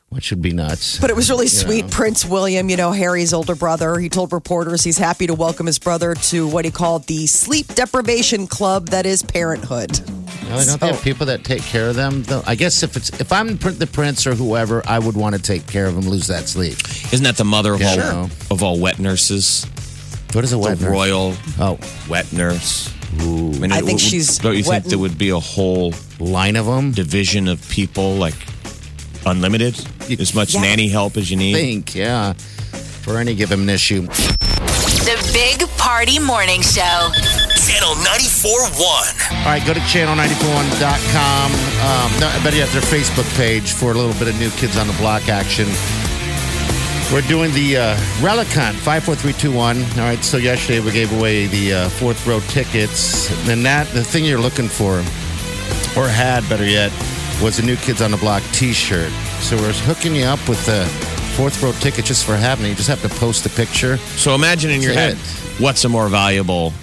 which 0.09 0.23
should 0.23 0.41
be 0.41 0.51
nuts. 0.51 0.97
But 0.99 1.09
it 1.09 1.15
was 1.15 1.29
really 1.29 1.47
sweet. 1.47 1.89
Prince 1.91 2.25
William, 2.25 2.69
you 2.69 2.77
know, 2.77 2.91
Harry's 2.91 3.33
older 3.33 3.55
brother, 3.55 3.97
he 3.99 4.09
told 4.09 4.33
reporters 4.33 4.83
he's 4.83 4.97
happy 4.97 5.27
to 5.27 5.33
welcome 5.35 5.65
his 5.67 5.77
brother 5.79 6.15
to 6.15 6.47
what 6.47 6.65
he 6.65 6.71
called 6.71 7.05
the 7.05 7.27
sleep 7.27 7.67
deprivation 7.75 8.47
club 8.47 8.89
that 8.89 9.05
is 9.05 9.21
parenthood. 9.23 9.99
Really, 10.49 10.65
don't 10.65 10.79
they 10.81 10.87
have 10.87 11.01
people 11.03 11.27
that 11.27 11.43
take 11.43 11.61
care 11.61 11.89
of 11.89 11.95
them? 11.95 12.23
Though 12.23 12.41
I 12.47 12.55
guess 12.55 12.81
if 12.81 12.97
it's 12.97 13.09
if 13.21 13.31
I'm 13.31 13.57
the 13.57 13.87
prince 13.91 14.25
or 14.25 14.33
whoever, 14.33 14.81
I 14.87 14.97
would 14.97 15.15
want 15.15 15.35
to 15.35 15.41
take 15.41 15.67
care 15.67 15.85
of 15.85 15.93
them, 15.95 16.09
lose 16.09 16.25
that 16.27 16.47
sleep. 16.47 16.77
Isn't 17.13 17.23
that 17.23 17.37
the 17.37 17.45
mother 17.45 17.73
of 17.75 17.81
Yeah, 17.81 17.89
all 17.89 18.27
sure. 18.27 18.29
of 18.49 18.63
all 18.63 18.79
wet 18.79 18.97
nurses? 18.97 19.65
What 20.33 20.43
is 20.43 20.51
a 20.53 20.55
The 20.55 20.59
wet 20.61 20.81
nurse? 20.81 20.91
royal 20.91 21.35
Oh, 21.59 21.77
wet 22.09 22.31
nurse. 22.33 22.89
Ooh. 23.21 23.51
mean, 23.53 23.71
I 23.71 23.77
it- 23.79 23.85
think 23.85 23.99
w- 23.99 24.09
she's 24.09 24.39
Don't 24.39 24.55
you 24.57 24.63
wet 24.63 24.81
think 24.83 24.89
there 24.89 24.97
would 24.99 25.17
be 25.19 25.29
a 25.29 25.39
whole 25.39 25.93
line 26.19 26.55
of 26.55 26.65
them. 26.65 26.91
division 26.93 27.47
of 27.47 27.67
people 27.69 28.15
like 28.15 28.35
unlimited, 29.27 29.75
as 30.17 30.33
much 30.33 30.53
Yeah. 30.53 30.61
nanny 30.61 30.87
help 30.87 31.17
as 31.17 31.29
you 31.29 31.37
need? 31.37 31.53
Think, 31.55 31.93
yeah, 31.95 32.33
for 33.03 33.17
any 33.17 33.35
given 33.35 33.69
issue. 33.69 34.01
The 34.07 35.29
Big 35.33 35.67
Party 35.77 36.19
Morning 36.19 36.61
Show. 36.61 37.11
Channel 37.69 37.95
94.1. 38.03 38.81
All 39.39 39.45
right, 39.45 39.63
go 39.65 39.73
to 39.73 39.79
channel941.com. 39.81 41.51
Um, 41.51 42.19
no, 42.19 42.27
I 42.27 42.39
bet 42.43 42.53
you 42.55 42.61
have 42.61 42.71
their 42.73 42.81
Facebook 42.81 43.27
page 43.37 43.73
for 43.73 43.91
a 43.91 43.93
little 43.93 44.13
bit 44.19 44.27
of 44.27 44.39
new 44.39 44.49
Kids 44.51 44.75
on 44.77 44.87
the 44.87 44.93
Block 44.93 45.29
action. 45.29 45.67
We're 47.13 47.21
doing 47.27 47.51
the 47.53 47.77
uh, 47.77 47.97
Relic 48.21 48.47
Hunt, 48.49 48.75
54321. 48.77 49.81
All 49.99 50.07
right, 50.09 50.23
so 50.23 50.37
yesterday 50.37 50.79
we 50.79 50.91
gave 50.91 51.11
away 51.17 51.47
the 51.47 51.73
uh, 51.73 51.89
fourth 51.89 52.25
row 52.27 52.39
tickets. 52.49 53.29
And 53.49 53.65
that, 53.65 53.87
the 53.93 54.03
thing 54.03 54.25
you're 54.25 54.39
looking 54.39 54.67
for, 54.67 54.99
or 55.99 56.07
had 56.07 56.47
better 56.49 56.65
yet, 56.65 56.91
was 57.41 57.59
a 57.59 57.65
new 57.65 57.75
Kids 57.77 58.01
on 58.01 58.11
the 58.11 58.17
Block 58.17 58.43
t 58.51 58.73
shirt. 58.73 59.11
So 59.41 59.55
we're 59.57 59.71
hooking 59.71 60.15
you 60.15 60.25
up 60.25 60.39
with 60.47 60.63
the 60.65 60.85
fourth 61.37 61.61
row 61.63 61.71
ticket 61.73 62.05
just 62.05 62.25
for 62.25 62.35
having 62.35 62.65
it. 62.65 62.69
You 62.69 62.75
just 62.75 62.89
have 62.89 63.01
to 63.01 63.09
post 63.09 63.45
a 63.45 63.49
picture. 63.49 63.97
So 63.97 64.35
imagine 64.35 64.71
in 64.71 64.81
your 64.81 64.93
head, 64.93 65.15
That's 65.15 65.59
what's 65.59 65.85
a 65.85 65.89
more 65.89 66.09
valuable 66.09 66.73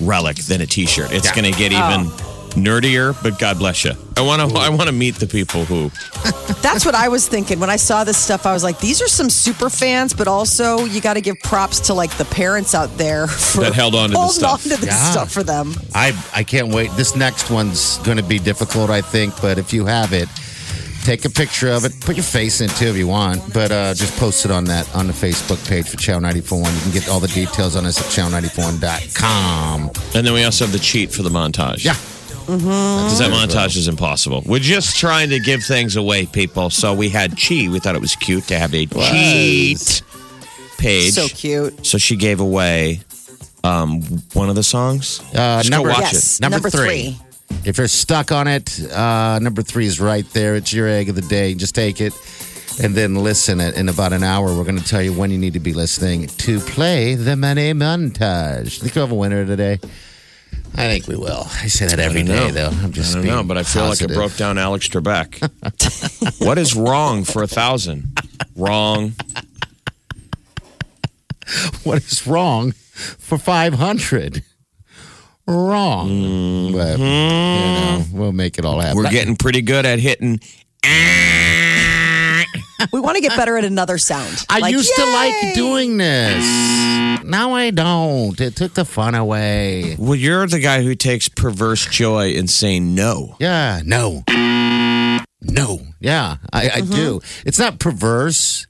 relic 0.00 0.36
than 0.36 0.60
a 0.60 0.66
T-shirt? 0.66 1.12
It's 1.12 1.30
going 1.32 1.44
to 1.44 1.58
get 1.58 1.72
even 1.72 2.06
oh. 2.06 2.50
nerdier, 2.54 3.20
but 3.22 3.38
God 3.38 3.58
bless 3.58 3.84
you. 3.84 3.92
I 4.18 4.20
want 4.20 4.50
to. 4.50 4.58
I 4.58 4.68
want 4.68 4.88
to 4.88 4.92
meet 4.92 5.14
the 5.14 5.26
people 5.28 5.64
who. 5.64 5.90
That's 6.60 6.84
what 6.84 6.94
I 6.96 7.08
was 7.08 7.28
thinking 7.28 7.60
when 7.60 7.70
I 7.70 7.76
saw 7.76 8.02
this 8.04 8.18
stuff. 8.18 8.46
I 8.46 8.52
was 8.52 8.64
like, 8.64 8.80
these 8.80 9.00
are 9.00 9.06
some 9.08 9.30
super 9.30 9.70
fans, 9.70 10.12
but 10.12 10.26
also 10.26 10.84
you 10.84 11.00
got 11.00 11.14
to 11.14 11.20
give 11.20 11.38
props 11.40 11.78
to 11.86 11.94
like 11.94 12.10
the 12.18 12.24
parents 12.24 12.74
out 12.74 12.90
there 12.98 13.26
for 13.52 13.60
That 13.60 13.74
held 13.74 13.94
on 13.94 14.08
to 14.08 14.12
the 14.14 14.18
holding 14.18 14.34
stuff. 14.34 14.52
on 14.52 14.58
to 14.72 14.76
this 14.76 14.86
Yeah. 14.86 15.10
stuff 15.12 15.30
for 15.32 15.42
them. 15.44 15.72
I 15.94 16.12
I 16.34 16.42
can't 16.42 16.68
wait. 16.74 16.90
This 16.96 17.14
next 17.14 17.48
one's 17.50 17.98
going 17.98 18.16
to 18.18 18.22
be 18.24 18.38
difficult, 18.40 18.90
I 18.90 19.00
think. 19.02 19.40
But 19.40 19.56
if 19.58 19.72
you 19.72 19.86
have 19.86 20.12
it, 20.12 20.28
take 21.04 21.24
a 21.24 21.30
picture 21.30 21.70
of 21.70 21.84
it. 21.84 21.92
Put 22.00 22.16
your 22.16 22.24
face 22.24 22.60
in 22.60 22.68
it 22.70 22.76
too 22.76 22.86
if 22.88 22.96
you 22.96 23.06
want. 23.06 23.40
But 23.54 23.70
uh, 23.70 23.94
just 23.94 24.16
post 24.18 24.44
it 24.44 24.50
on 24.50 24.64
that 24.64 24.92
on 24.96 25.06
the 25.06 25.12
Facebook 25.12 25.64
page 25.68 25.88
for 25.88 25.96
Channel 25.96 26.22
941. 26.22 26.74
You 26.74 26.80
can 26.80 26.90
get 26.92 27.08
all 27.08 27.20
the 27.20 27.28
details 27.28 27.76
on 27.76 27.86
us 27.86 27.98
at 28.00 28.06
channel941.com. 28.06 29.90
And 30.16 30.26
then 30.26 30.32
we 30.34 30.42
also 30.44 30.64
have 30.64 30.72
the 30.72 30.78
cheat 30.80 31.12
for 31.12 31.22
the 31.22 31.30
montage. 31.30 31.84
Yeah. 31.84 31.94
Because 32.48 33.18
that 33.18 33.30
montage 33.30 33.76
is 33.76 33.88
impossible. 33.88 34.42
We're 34.46 34.58
just 34.58 34.96
trying 34.96 35.28
to 35.30 35.38
give 35.38 35.62
things 35.62 35.96
away, 35.96 36.24
people. 36.24 36.70
So 36.70 36.94
we 36.94 37.10
had 37.10 37.32
Chi. 37.32 37.68
We 37.68 37.78
thought 37.78 37.94
it 37.94 38.00
was 38.00 38.16
cute 38.16 38.44
to 38.44 38.58
have 38.58 38.74
a 38.74 38.86
cheat 38.86 40.02
page. 40.78 41.12
So 41.12 41.28
cute. 41.28 41.84
So 41.84 41.98
she 41.98 42.16
gave 42.16 42.40
away 42.40 43.00
um, 43.64 44.00
one 44.32 44.48
of 44.48 44.54
the 44.54 44.62
songs. 44.62 45.20
Uh, 45.34 45.58
Just 45.58 45.70
go 45.70 45.76
number- 45.76 45.90
watch 45.90 46.00
Yes, 46.12 46.38
it. 46.38 46.42
Number 46.42 46.56
number, 46.56 46.70
three. 46.70 47.12
three. 47.12 47.18
If 47.66 47.76
you're 47.76 47.86
stuck 47.88 48.32
on 48.32 48.46
it, 48.46 48.80
uh, 48.92 49.38
number 49.40 49.60
three 49.62 49.84
is 49.86 50.00
right 50.00 50.24
there. 50.32 50.54
It's 50.56 50.72
your 50.72 50.88
egg 50.88 51.08
of 51.10 51.16
the 51.16 51.22
day. 51.22 51.52
Just 51.54 51.74
take 51.74 52.00
it 52.00 52.14
and 52.82 52.94
then 52.94 53.14
listen. 53.14 53.60
It 53.60 53.76
in 53.76 53.88
about 53.90 54.12
an 54.14 54.22
hour. 54.22 54.46
We're 54.56 54.64
going 54.64 54.78
to 54.78 54.84
tell 54.84 55.02
you 55.02 55.12
when 55.12 55.30
you 55.30 55.38
need 55.38 55.52
to 55.54 55.60
be 55.60 55.74
listening 55.74 56.28
to 56.28 56.60
play 56.60 57.14
the 57.14 57.36
money 57.36 57.72
montage. 57.74 58.80
Think 58.80 58.94
we'll 58.94 59.04
have 59.06 59.12
a 59.12 59.14
winner 59.16 59.44
today. 59.44 59.80
I 60.74 60.86
think 60.88 61.08
we 61.08 61.16
will. 61.16 61.46
I 61.60 61.66
say 61.66 61.86
that 61.88 61.98
every 61.98 62.20
I 62.20 62.24
don't 62.24 62.36
day, 62.36 62.46
know. 62.48 62.70
though. 62.70 62.84
I'm 62.84 62.92
just 62.92 63.16
I 63.16 63.20
don't 63.22 63.26
know, 63.26 63.42
but 63.42 63.58
I 63.58 63.62
feel 63.64 63.82
like 63.82 63.90
positive. 63.92 64.10
it 64.12 64.14
broke 64.14 64.36
down 64.36 64.58
Alex 64.58 64.88
Trebek. 64.88 66.40
what 66.46 66.56
is 66.58 66.74
wrong 66.76 67.24
for 67.24 67.42
a 67.42 67.48
thousand? 67.48 68.16
Wrong. 68.54 69.14
What 71.82 71.98
is 72.04 72.26
wrong 72.26 72.72
for 72.72 73.38
500? 73.38 74.42
Wrong. 75.46 76.08
Mm-hmm. 76.10 76.76
But, 76.76 76.98
you 76.98 77.04
know, 77.04 78.04
we'll 78.12 78.32
make 78.32 78.58
it 78.58 78.64
all 78.64 78.78
happen. 78.80 78.98
We're 78.98 79.10
getting 79.10 79.34
pretty 79.36 79.62
good 79.62 79.86
at 79.86 79.98
hitting. 79.98 80.40
We 82.92 83.00
want 83.00 83.16
to 83.16 83.20
get 83.20 83.36
better 83.36 83.56
at 83.58 83.64
another 83.64 83.98
sound. 83.98 84.46
I 84.48 84.60
Like, 84.60 84.72
used 84.72 84.94
to 84.94 85.04
like 85.04 85.54
doing 85.54 85.96
this. 85.96 86.44
Now 87.28 87.52
I 87.54 87.70
don't. 87.70 88.40
It 88.40 88.56
took 88.56 88.72
the 88.74 88.84
fun 88.86 89.14
away. 89.14 89.96
Well, 89.98 90.14
you're 90.14 90.46
the 90.46 90.58
guy 90.60 90.82
who 90.82 90.94
takes 90.94 91.28
perverse 91.28 91.84
joy 91.86 92.30
in 92.30 92.48
saying 92.48 92.94
no. 92.94 93.36
Yeah, 93.38 93.82
no. 93.84 94.24
No. 95.42 95.80
Yeah, 96.00 96.36
I, 96.52 96.70
I 96.76 96.80
do. 96.80 97.20
It's 97.44 97.58
not 97.58 97.78
perverse. 97.78 98.66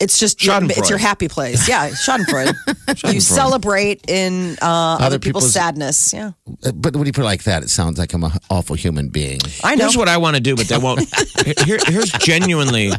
It's 0.00 0.16
just 0.20 0.44
your, 0.44 0.54
Schadenfreude. 0.54 0.78
it's 0.78 0.90
your 0.90 0.98
happy 0.98 1.26
place. 1.26 1.68
Yeah, 1.68 1.88
Schadenfreude. 2.06 3.12
you 3.12 3.20
celebrate 3.20 4.08
in 4.08 4.56
uh, 4.62 4.98
other, 5.00 5.18
people's, 5.18 5.42
people's- 5.46 5.52
sadness. 5.52 6.12
Yeah, 6.12 6.32
Uh, 6.64 6.70
But 6.70 6.94
when 6.94 7.06
you 7.06 7.12
put 7.12 7.22
it 7.22 7.24
like 7.24 7.42
that, 7.44 7.64
it 7.64 7.68
sounds 7.70 7.98
like 7.98 8.12
I'm 8.14 8.22
an 8.22 8.30
awful 8.48 8.76
human 8.76 9.08
being. 9.08 9.40
I 9.64 9.74
know. 9.74 9.84
Here's 9.84 9.96
what 9.96 10.06
I 10.08 10.18
want 10.18 10.36
to 10.36 10.40
do, 10.42 10.54
but 10.54 10.68
they 10.68 10.78
won't. 10.78 11.00
Here, 11.64 11.78
here's 11.86 12.12
genuinely 12.12 12.92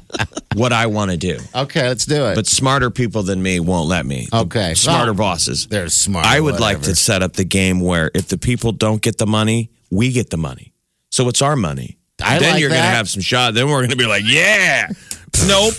what 0.56 0.74
I 0.74 0.88
want 0.88 1.12
to 1.12 1.18
do. 1.18 1.38
Okay, 1.56 1.88
let's 1.88 2.06
do 2.06 2.26
it. 2.26 2.36
But 2.36 2.48
smarter 2.48 2.90
people 2.90 3.24
than 3.24 3.42
me 3.42 3.60
won't 3.60 3.88
let 3.88 4.06
me. 4.06 4.28
Okay. 4.34 4.74
Smarter 4.74 5.12
Oh. 5.12 5.16
bosses. 5.16 5.68
They're 5.68 5.90
smart. 5.90 6.26
I 6.26 6.40
would 6.40 6.60
like 6.60 6.82
to 6.84 6.96
set 6.96 7.22
up 7.24 7.34
the 7.34 7.44
game 7.46 7.80
where 7.80 8.10
if 8.14 8.28
the 8.28 8.38
people 8.38 8.72
don't 8.72 9.02
get 9.02 9.18
the 9.18 9.28
money, 9.28 9.70
we 9.92 10.12
get 10.12 10.30
the 10.30 10.38
money. 10.38 10.74
So 11.12 11.28
it's 11.30 11.42
our 11.42 11.56
money. 11.56 11.98
I 12.22 12.40
then 12.40 12.52
like 12.54 12.60
you're 12.62 12.70
going 12.70 12.82
to 12.82 12.88
have 12.88 13.08
some 13.10 13.22
shot. 13.22 13.54
Then 13.54 13.68
we're 13.70 13.78
going 13.80 13.92
to 13.92 13.96
be 13.96 14.06
like, 14.06 14.24
yeah. 14.26 14.90
nope. 15.48 15.74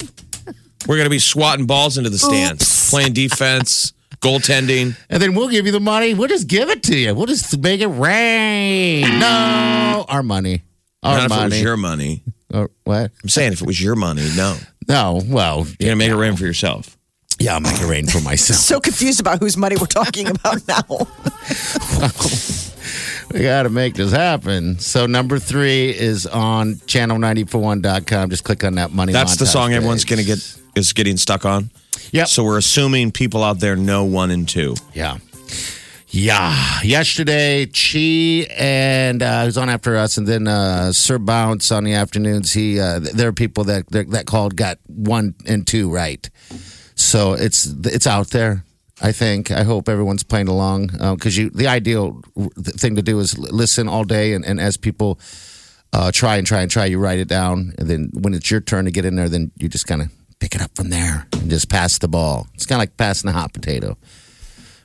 We're 0.87 0.97
going 0.97 1.05
to 1.07 1.11
be 1.11 1.19
swatting 1.19 1.67
balls 1.67 1.99
into 1.99 2.09
the 2.11 2.17
stands, 2.19 2.89
playing 2.91 3.13
defense, 3.13 3.93
goaltending. 4.21 4.97
And 5.11 5.23
then 5.23 5.35
we'll 5.35 5.49
give 5.49 5.67
you 5.67 5.73
the 5.73 5.81
money. 5.81 6.15
We'll 6.15 6.29
just 6.29 6.49
give 6.49 6.71
it 6.71 6.83
to 6.85 6.97
you. 6.97 7.15
We'll 7.15 7.27
just 7.27 7.59
make 7.59 7.81
it 7.83 7.89
rain. 7.89 9.03
No, 9.21 10.07
our 10.09 10.23
money. 10.23 10.63
Our 11.03 11.19
Not 11.19 11.31
money. 11.31 11.61
your 11.61 11.77
money. 11.77 12.23
Or 12.53 12.71
what? 12.85 13.11
I'm 13.23 13.29
saying 13.29 13.53
if 13.53 13.61
it 13.63 13.67
was 13.67 13.81
your 13.81 13.95
money, 13.97 14.29
no. 14.37 14.57
No. 14.89 15.21
Well, 15.27 15.59
You're 15.79 15.89
going 15.89 15.91
to 15.91 15.97
make 15.97 16.11
it 16.11 16.17
rain 16.17 16.37
for 16.37 16.45
yourself. 16.45 16.97
yeah, 17.39 17.55
I'll 17.55 17.61
make 17.61 17.81
it 17.81 17.87
rain 17.89 18.07
for 18.07 18.21
myself. 18.21 18.59
so 18.59 18.81
confused 18.81 19.21
about 19.21 19.39
whose 19.41 19.57
money 19.57 19.77
we're 19.81 19.87
talking 19.87 20.27
about 20.29 20.67
now. 20.69 20.83
We 23.33 23.43
got 23.43 23.63
to 23.63 23.69
make 23.69 23.95
this 23.95 24.11
happen. 24.11 24.81
So 24.81 25.07
number 25.07 25.39
three 25.39 25.91
is 25.97 26.27
on 26.27 26.75
channel941.com. 26.87 28.29
Just 28.31 28.43
click 28.43 28.65
on 28.65 28.75
that 28.75 28.91
money. 28.91 29.13
That's 29.13 29.37
the 29.37 29.45
montage 29.45 29.49
song 29.49 29.73
everyone's 29.73 30.05
going 30.05 30.19
to 30.19 30.25
get 30.25 30.39
is 30.75 30.93
getting 30.93 31.17
stuck 31.17 31.45
on. 31.45 31.71
Yeah. 32.11 32.25
So 32.25 32.43
we're 32.43 32.59
assuming 32.59 33.13
people 33.13 33.45
out 33.45 33.61
there 33.61 33.77
know 33.77 34.03
one 34.05 34.33
and 34.33 34.49
two. 34.49 34.75
Yeah. 34.95 35.19
Yeah. 36.13 36.81
Yesterday, 36.83 37.67
Chi 37.67 38.53
and 38.57 39.23
uh, 39.23 39.45
who's 39.45 39.57
on 39.57 39.69
after 39.69 39.97
us, 39.97 40.17
and 40.17 40.27
then 40.27 40.49
uh, 40.49 40.93
Sir 40.93 41.19
Bounce 41.19 41.71
on 41.71 41.85
the 41.85 41.95
afternoons. 41.95 42.53
He, 42.53 42.81
uh, 42.81 42.99
there 42.99 43.29
are 43.29 43.33
people 43.33 43.65
that 43.65 43.89
that 43.91 44.27
called 44.27 44.57
got 44.57 44.79
one 44.87 45.35
and 45.47 45.67
two 45.67 45.91
right. 45.91 46.29
So 46.97 47.35
it's 47.35 47.67
it's 47.67 48.07
out 48.07 48.29
there. 48.31 48.65
I 49.03 49.13
think. 49.13 49.51
I 49.51 49.63
hope 49.63 49.89
everyone's 49.89 50.25
playing 50.25 50.49
along 50.49 50.89
because 50.89 51.37
you. 51.39 51.49
The 51.51 51.69
ideal 51.69 52.21
thing 52.59 52.97
to 52.97 53.03
do 53.03 53.19
is 53.21 53.39
listen 53.39 53.89
all 53.89 54.05
day, 54.05 54.35
and, 54.35 54.45
and 54.45 54.61
as 54.61 54.77
people 54.77 55.21
uh, 55.93 56.11
try 56.13 56.37
and 56.37 56.47
try 56.47 56.61
and 56.61 56.71
try, 56.71 56.87
you 56.87 56.99
write 56.99 57.19
it 57.19 57.29
down, 57.29 57.73
and 57.79 57.89
then 57.89 58.11
when 58.15 58.35
it's 58.35 58.51
your 58.51 58.61
turn 58.61 58.85
to 58.85 58.91
get 58.91 59.05
in 59.05 59.15
there, 59.15 59.29
then 59.29 59.53
you 59.57 59.69
just 59.69 59.87
kind 59.87 60.03
of 60.03 60.09
pick 60.41 60.55
it 60.55 60.61
up 60.61 60.75
from 60.75 60.91
there 60.91 61.27
and 61.33 61.49
just 61.51 61.71
pass 61.71 61.99
the 61.99 62.09
ball. 62.09 62.49
It's 62.55 62.67
kind 62.67 62.79
of 62.79 62.83
like 62.83 62.97
passing 62.97 63.31
a 63.31 63.33
hot 63.33 63.53
potato. 63.53 63.97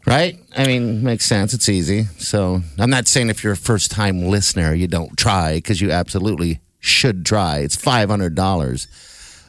Right? 0.05 0.37
I 0.55 0.65
mean, 0.67 1.03
makes 1.03 1.25
sense. 1.25 1.53
It's 1.53 1.67
easy. 1.67 2.03
So 2.19 2.61
I'm 2.77 2.89
not 2.89 3.07
saying 3.07 3.29
if 3.29 3.43
you're 3.43 3.53
a 3.53 3.57
first 3.57 3.89
time 3.91 4.27
listener, 4.27 4.73
you 4.73 4.87
don't 4.87 5.17
try 5.17 5.55
because 5.55 5.81
you 5.81 5.91
absolutely 5.91 6.59
should 6.79 7.25
try. 7.25 7.59
It's 7.59 7.75
$500. 7.75 8.87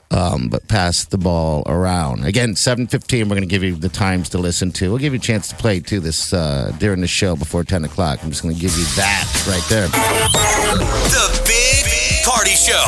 Um, 0.09 0.49
but 0.49 0.69
pass 0.69 1.05
the 1.05 1.19
ball 1.19 1.65
around. 1.67 2.25
Again, 2.25 2.51
7.15, 2.55 3.25
we're 3.25 3.31
going 3.31 3.41
to 3.41 3.47
give 3.47 3.65
you 3.65 3.75
the 3.75 3.89
times 3.89 4.29
to 4.31 4.39
listen 4.39 4.71
to. 4.73 4.89
We'll 4.91 4.99
give 4.99 5.13
you 5.13 5.19
a 5.19 5.23
chance 5.23 5.49
to 5.49 5.57
play 5.57 5.81
too 5.81 5.99
this 5.99 6.33
uh, 6.33 6.73
during 6.79 7.01
the 7.01 7.09
show 7.09 7.35
before 7.35 7.65
10 7.65 7.85
o'clock. 7.85 8.21
I'm 8.23 8.31
just 8.31 8.43
going 8.43 8.55
to 8.55 8.61
give 8.61 8.71
you 8.79 8.85
that 8.97 9.45
right 9.49 9.65
there. 9.69 9.89
The 9.89 11.43
Big 11.45 11.86
Party 12.27 12.51
Show. 12.51 12.83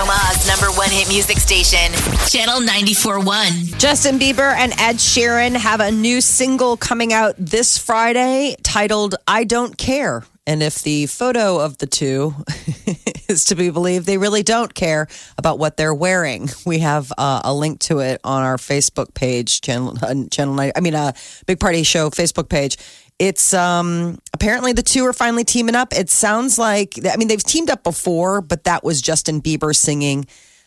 Omaha's 0.00 0.48
number 0.48 0.74
one 0.78 0.88
hit 0.88 1.06
music 1.06 1.36
station, 1.36 1.92
Channel 2.26 2.62
94.1. 2.62 3.78
Justin 3.78 4.18
Bieber 4.18 4.54
and 4.56 4.72
Ed 4.80 4.96
Sheeran 4.96 5.54
have 5.54 5.80
a 5.80 5.90
new 5.90 6.22
single 6.22 6.78
coming 6.78 7.12
out 7.12 7.34
this 7.36 7.76
Friday 7.76 8.56
titled 8.62 9.14
I 9.28 9.44
Don't 9.44 9.76
Care. 9.76 10.24
And 10.46 10.62
if 10.62 10.82
the 10.82 11.04
photo 11.04 11.60
of 11.60 11.78
the 11.78 11.86
two 11.86 12.34
is 13.28 13.44
to 13.46 13.54
be 13.54 13.68
believed, 13.68 14.06
they 14.06 14.16
really 14.16 14.42
don't 14.42 14.74
care 14.74 15.06
about 15.36 15.58
what 15.58 15.76
they're 15.76 15.94
wearing. 15.94 16.48
We 16.64 16.78
have 16.78 17.12
uh, 17.18 17.42
a 17.44 17.54
link 17.54 17.78
to 17.80 17.98
it 17.98 18.20
on 18.24 18.42
our 18.42 18.56
Facebook 18.56 19.12
page, 19.12 19.60
channel 19.60 19.96
uh, 20.02 20.14
channel 20.30 20.54
9, 20.54 20.72
I 20.74 20.80
mean, 20.80 20.94
uh, 20.94 21.12
Big 21.46 21.60
Party 21.60 21.82
Show 21.82 22.08
Facebook 22.08 22.48
page. 22.48 22.78
It's 23.22 23.54
um 23.54 24.18
apparently 24.34 24.72
the 24.72 24.82
two 24.82 25.06
are 25.06 25.12
finally 25.12 25.44
teaming 25.44 25.76
up. 25.76 25.92
It 25.92 26.10
sounds 26.10 26.58
like 26.58 26.94
I 27.08 27.16
mean 27.16 27.28
they've 27.28 27.40
teamed 27.40 27.70
up 27.70 27.84
before, 27.84 28.40
but 28.40 28.64
that 28.64 28.82
was 28.82 29.00
Justin 29.00 29.40
Bieber 29.40 29.72
singing 29.76 30.26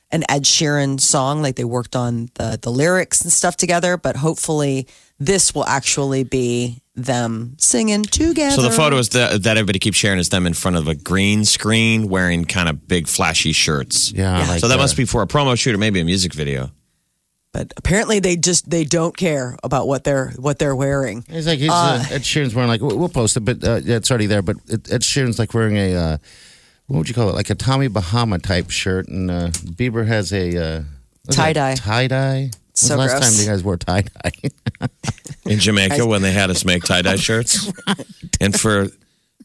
an 0.09 0.23
Ed 0.29 0.43
Sheeran 0.43 1.01
song. 1.01 1.41
Like 1.41 1.57
they 1.57 1.65
worked 1.65 1.97
on 1.97 2.29
the 2.35 2.57
the 2.61 2.71
lyrics 2.71 3.19
and 3.23 3.29
stuff 3.29 3.57
together, 3.57 3.97
but 3.97 4.15
hopefully 4.15 4.87
this 5.19 5.53
will 5.53 5.65
actually 5.65 6.23
be 6.23 6.81
them 6.95 7.57
singing 7.59 8.03
together. 8.03 8.55
So 8.55 8.61
the 8.61 8.71
photo 8.71 8.99
is 8.99 9.09
the, 9.09 9.37
that 9.41 9.57
everybody 9.57 9.79
keeps 9.79 9.97
sharing 9.97 10.17
is 10.17 10.29
them 10.29 10.47
in 10.47 10.53
front 10.53 10.77
of 10.77 10.87
a 10.87 10.95
green 10.95 11.43
screen 11.43 12.07
wearing 12.07 12.45
kind 12.45 12.69
of 12.69 12.87
big 12.87 13.09
flashy 13.09 13.51
shirts. 13.51 14.13
Yeah. 14.13 14.33
I 14.33 14.47
like 14.47 14.59
so 14.61 14.69
that, 14.69 14.77
must 14.77 14.95
be 14.95 15.03
for 15.03 15.21
a 15.21 15.27
promo 15.27 15.59
shoot 15.59 15.75
or 15.75 15.77
maybe 15.77 15.99
a 15.99 16.05
music 16.05 16.33
video. 16.33 16.71
But 17.55 17.73
apparently 17.77 18.19
they 18.19 18.35
just 18.35 18.69
they 18.69 18.83
don't 18.83 19.15
care 19.15 19.55
about 19.63 19.87
what 19.87 20.03
they're 20.03 20.31
what 20.31 20.59
they're 20.59 20.75
wearing. 20.75 21.23
He's 21.29 21.47
like, 21.47 21.59
he's, 21.59 21.69
uh, 21.69 22.03
Ed 22.11 22.23
Sheeran's 22.23 22.53
wearing 22.53 22.67
like, 22.67 22.81
we'll 22.81 22.97
we'll 22.99 23.07
post 23.07 23.37
it, 23.37 23.45
but 23.45 23.63
uh, 23.63 23.79
yeah, 23.81 23.95
it's 23.95 24.11
already 24.11 24.25
there. 24.25 24.41
But 24.41 24.57
it, 24.67 24.91
Ed 24.91 25.03
Sheeran's 25.03 25.39
like 25.39 25.53
wearing 25.53 25.77
a, 25.77 25.95
uh, 25.95 26.17
what 26.87 26.97
would 26.97 27.07
you 27.07 27.15
call 27.15 27.29
it? 27.29 27.33
Like 27.33 27.49
a 27.49 27.55
Tommy 27.55 27.87
Bahama 27.87 28.39
type 28.39 28.71
shirt. 28.71 29.07
And 29.07 29.31
uh, 29.31 29.51
Bieber 29.51 30.05
has 30.05 30.33
a 30.33 30.49
uh, 30.79 30.83
what's? 31.23 31.37
Tie-dye. 31.37 31.75
Tie 31.75 32.07
dye. 32.07 32.51
So 32.73 32.95
the 32.95 32.97
last 32.97 33.11
gross. 33.11 33.37
time 33.37 33.41
you 33.41 33.49
guys 33.49 33.63
wore 33.63 33.77
tie 33.77 34.01
dye? 34.01 34.87
in 35.45 35.59
Jamaica 35.59 36.05
when 36.05 36.23
they 36.23 36.33
had 36.33 36.49
us 36.49 36.65
make 36.65 36.83
tie 36.83 37.03
dye 37.03 37.15
shirts. 37.15 37.71
And 38.41 38.59
for 38.59 38.87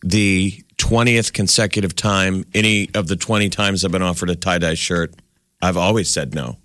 the 0.03 0.65
20th 0.79 1.33
consecutive 1.33 1.95
time, 1.95 2.45
any 2.55 2.91
of 2.93 3.07
the 3.07 3.15
20 3.15 3.51
times 3.51 3.85
I've 3.85 3.93
been 3.93 4.03
offered 4.03 4.31
a 4.31 4.35
tie 4.35 4.59
dye 4.59 4.75
shirt, 4.75 5.15
I've 5.63 5.77
always 5.77 6.11
said 6.11 6.35
no. 6.35 6.59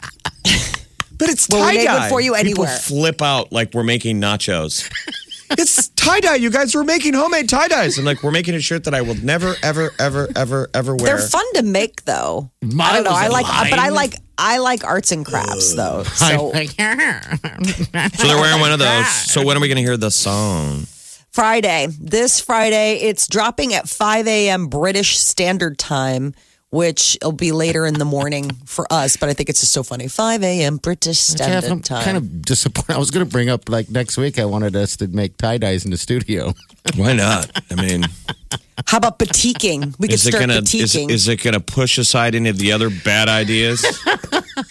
But 1.18 1.30
it's 1.30 1.48
Well, 1.50 1.62
tie 1.64 1.74
made 1.74 1.86
one 1.88 1.96
dye. 2.02 2.10
for 2.10 2.22
you 2.22 2.34
People 2.44 2.66
flip 2.68 3.22
out 3.22 3.52
like 3.52 3.74
we're 3.74 3.84
making 3.84 4.20
nachos. 4.22 4.90
it's 5.52 5.90
tie 5.90 6.20
dye. 6.20 6.36
You 6.36 6.50
guys 6.50 6.76
were 6.76 6.84
making 6.84 7.14
homemade 7.14 7.50
tie 7.50 7.68
dyes. 7.68 7.98
And 7.98 8.06
like, 8.06 8.24
we're 8.24 8.32
making 8.32 8.56
a 8.56 8.60
shirt 8.60 8.84
that 8.86 8.94
I 8.94 9.02
will 9.02 9.16
never, 9.16 9.56
ever, 9.64 9.92
ever, 10.00 10.30
ever, 10.36 10.70
ever 10.74 10.96
wear. 10.96 11.18
They're 11.18 11.28
fun 11.28 11.46
to 11.56 11.64
make 11.64 12.04
though. 12.06 12.50
I 12.80 12.94
don't 12.96 13.04
know. 13.04 13.12
I 13.12 13.24
I 13.24 13.28
a 13.28 13.32
like, 13.32 13.46
uh, 13.48 13.66
but 13.70 13.80
I 13.80 13.90
like 13.90 14.16
I 14.38 14.58
like 14.58 14.84
arts 14.84 15.12
and 15.12 15.26
crafts 15.26 15.74
though. 15.76 16.04
So 16.16 16.52
So 16.54 18.28
they're 18.28 18.38
wearing 18.38 18.60
one 18.60 18.72
of 18.72 18.80
those. 18.80 19.08
So 19.32 19.44
when 19.46 19.58
are 19.58 19.60
we 19.62 19.68
going 19.68 19.78
to 19.78 19.84
hear 19.84 19.98
the 19.98 20.12
song? 20.12 20.86
Friday, 21.32 21.88
this 22.00 22.40
Friday, 22.40 22.96
it's 23.02 23.28
dropping 23.28 23.74
at 23.74 23.90
5 23.90 24.26
a.m. 24.28 24.68
British 24.68 25.18
Standard 25.20 25.78
Time, 25.78 26.34
which 26.72 27.18
will 27.24 27.32
be 27.32 27.52
later 27.52 27.86
in 27.86 27.94
the 27.96 28.06
morning 28.06 28.52
for 28.66 28.86
us. 28.92 29.16
But 29.18 29.30
I 29.30 29.34
think 29.34 29.50
it's 29.50 29.62
just 29.62 29.72
so 29.72 29.84
funny. 29.84 30.08
5 30.08 30.44
a.m. 30.44 30.78
British 30.78 31.30
Yeah, 31.30 31.36
Standard 31.36 31.72
I'm 31.72 31.82
Time. 31.82 32.04
kind 32.04 32.18
of 32.18 32.42
disappointed. 32.42 32.96
I 32.96 32.98
was 32.98 33.12
going 33.12 33.26
to 33.26 33.32
bring 33.32 33.50
up 33.50 33.70
like 33.70 33.90
next 33.90 34.18
week. 34.18 34.40
I 34.40 34.46
wanted 34.46 34.76
us 34.76 34.98
to 34.98 35.08
make 35.08 35.38
tie 35.38 35.58
dyes 35.58 35.86
in 35.86 35.92
the 35.92 35.98
studio. 35.98 36.54
Why 36.96 37.14
not? 37.14 37.50
I 37.72 37.76
mean, 37.82 38.04
How 38.88 38.98
about 38.98 39.20
batiking? 39.20 39.96
We 40.00 40.08
could 40.08 40.16
is 40.16 40.26
it 40.28 40.32
start 40.32 40.42
gonna 40.42 40.60
is, 40.60 40.72
batiking. 40.72 41.10
is 41.10 41.28
it 41.28 41.42
gonna 41.42 41.60
push 41.62 41.98
aside 41.98 42.36
any 42.36 42.50
of 42.50 42.58
the 42.58 42.72
other 42.74 42.90
bad 42.90 43.30
ideas? 43.30 43.84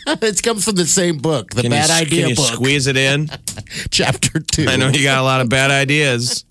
it 0.06 0.42
comes 0.42 0.64
from 0.64 0.74
the 0.76 0.84
same 0.86 1.18
book, 1.18 1.50
the 1.50 1.62
Can 1.62 1.70
Bad 1.70 1.88
you, 1.88 1.94
Idea 1.94 2.20
can 2.20 2.28
you 2.30 2.36
book, 2.36 2.52
squeeze 2.52 2.86
it 2.86 2.96
in? 2.96 3.30
chapter 3.90 4.40
two. 4.40 4.66
I 4.68 4.76
know 4.76 4.88
you 4.88 5.02
got 5.02 5.18
a 5.18 5.22
lot 5.22 5.40
of 5.40 5.48
bad 5.48 5.70
ideas. 5.70 6.44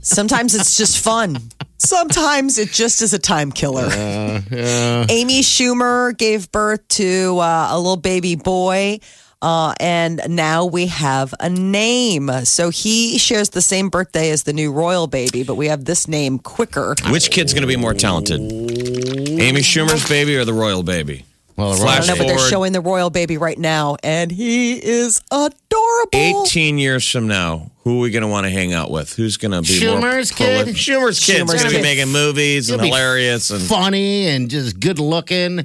Sometimes 0.00 0.54
it's 0.54 0.76
just 0.76 0.98
fun. 0.98 1.38
Sometimes 1.78 2.58
it 2.58 2.70
just 2.70 3.02
is 3.02 3.14
a 3.14 3.18
time 3.18 3.52
killer. 3.52 3.84
Amy 3.86 5.40
Schumer 5.42 6.16
gave 6.16 6.50
birth 6.50 6.86
to 6.88 7.38
uh, 7.38 7.68
a 7.70 7.76
little 7.78 7.96
baby 7.96 8.34
boy. 8.36 8.98
Uh, 9.40 9.72
and 9.78 10.20
now 10.28 10.64
we 10.64 10.86
have 10.88 11.32
a 11.38 11.48
name. 11.48 12.28
So 12.44 12.70
he 12.70 13.18
shares 13.18 13.50
the 13.50 13.62
same 13.62 13.88
birthday 13.88 14.30
as 14.30 14.42
the 14.42 14.52
new 14.52 14.72
royal 14.72 15.06
baby, 15.06 15.44
but 15.44 15.54
we 15.54 15.68
have 15.68 15.84
this 15.84 16.08
name 16.08 16.40
quicker. 16.40 16.96
Which 17.10 17.30
kid's 17.30 17.54
going 17.54 17.62
to 17.62 17.68
be 17.68 17.76
more 17.76 17.94
talented? 17.94 18.40
Amy 18.40 19.60
Schumer's 19.60 20.08
baby 20.08 20.36
or 20.36 20.44
the 20.44 20.52
royal 20.52 20.82
baby? 20.82 21.24
Well, 21.58 21.72
I 21.72 21.76
Flash 21.76 22.06
don't 22.06 22.16
know, 22.16 22.22
but 22.22 22.28
they're 22.28 22.36
forward 22.36 22.50
showing 22.50 22.72
the 22.72 22.80
royal 22.80 23.10
baby 23.10 23.36
right 23.36 23.58
now, 23.58 23.96
and 24.04 24.30
he 24.30 24.74
is 24.74 25.20
adorable. 25.32 26.44
18 26.46 26.78
years 26.78 27.10
from 27.10 27.26
now, 27.26 27.72
who 27.82 27.98
are 27.98 28.00
we 28.02 28.10
going 28.12 28.22
to 28.22 28.28
want 28.28 28.44
to 28.46 28.50
hang 28.50 28.72
out 28.72 28.92
with? 28.92 29.12
Who's 29.14 29.36
going 29.36 29.50
to 29.50 29.62
be 29.62 29.84
more 29.84 29.98
Schumer's 30.00 30.30
kid? 30.30 30.44
prolific? 30.46 30.76
Schumer's 30.76 31.18
kid's 31.24 31.40
Schumer's 31.40 31.54
going 31.54 31.64
to 31.64 31.68
be 31.70 31.74
kid. 31.76 31.82
making 31.82 32.08
movies 32.12 32.70
and 32.70 32.80
He'll 32.80 32.90
be 32.90 32.96
hilarious. 32.96 33.50
And, 33.50 33.60
funny 33.60 34.28
and 34.28 34.48
just 34.48 34.78
good 34.78 35.00
looking. 35.00 35.64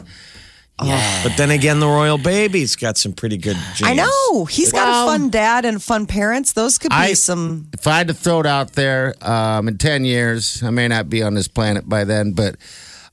but 0.80 1.34
then 1.38 1.52
again, 1.52 1.80
the 1.80 1.86
royal 1.88 2.18
baby's 2.18 2.76
got 2.76 2.98
some 2.98 3.14
pretty 3.14 3.38
good 3.38 3.56
genes. 3.76 3.84
I 3.84 3.94
know 3.94 4.46
he's 4.46 4.72
got 4.72 4.88
Well- 4.88 5.10
a 5.10 5.12
fun 5.12 5.30
dad 5.30 5.64
and 5.66 5.82
fun 5.82 6.08
parents. 6.08 6.54
Those 6.54 6.80
could 6.80 6.90
be 6.90 6.96
I- 6.96 7.14
some. 7.14 7.68
If 7.72 7.86
I 7.86 8.00
had 8.00 8.08
to 8.08 8.14
throw 8.16 8.40
it 8.40 8.48
out 8.48 8.74
there, 8.74 9.14
um, 9.22 9.68
in 9.68 9.78
10 9.78 10.06
years, 10.06 10.64
I 10.64 10.72
may 10.72 10.88
not 10.88 11.08
be 11.10 11.22
on 11.22 11.36
this 11.36 11.48
planet 11.48 11.88
by 11.88 12.04
then, 12.04 12.32
but 12.32 12.56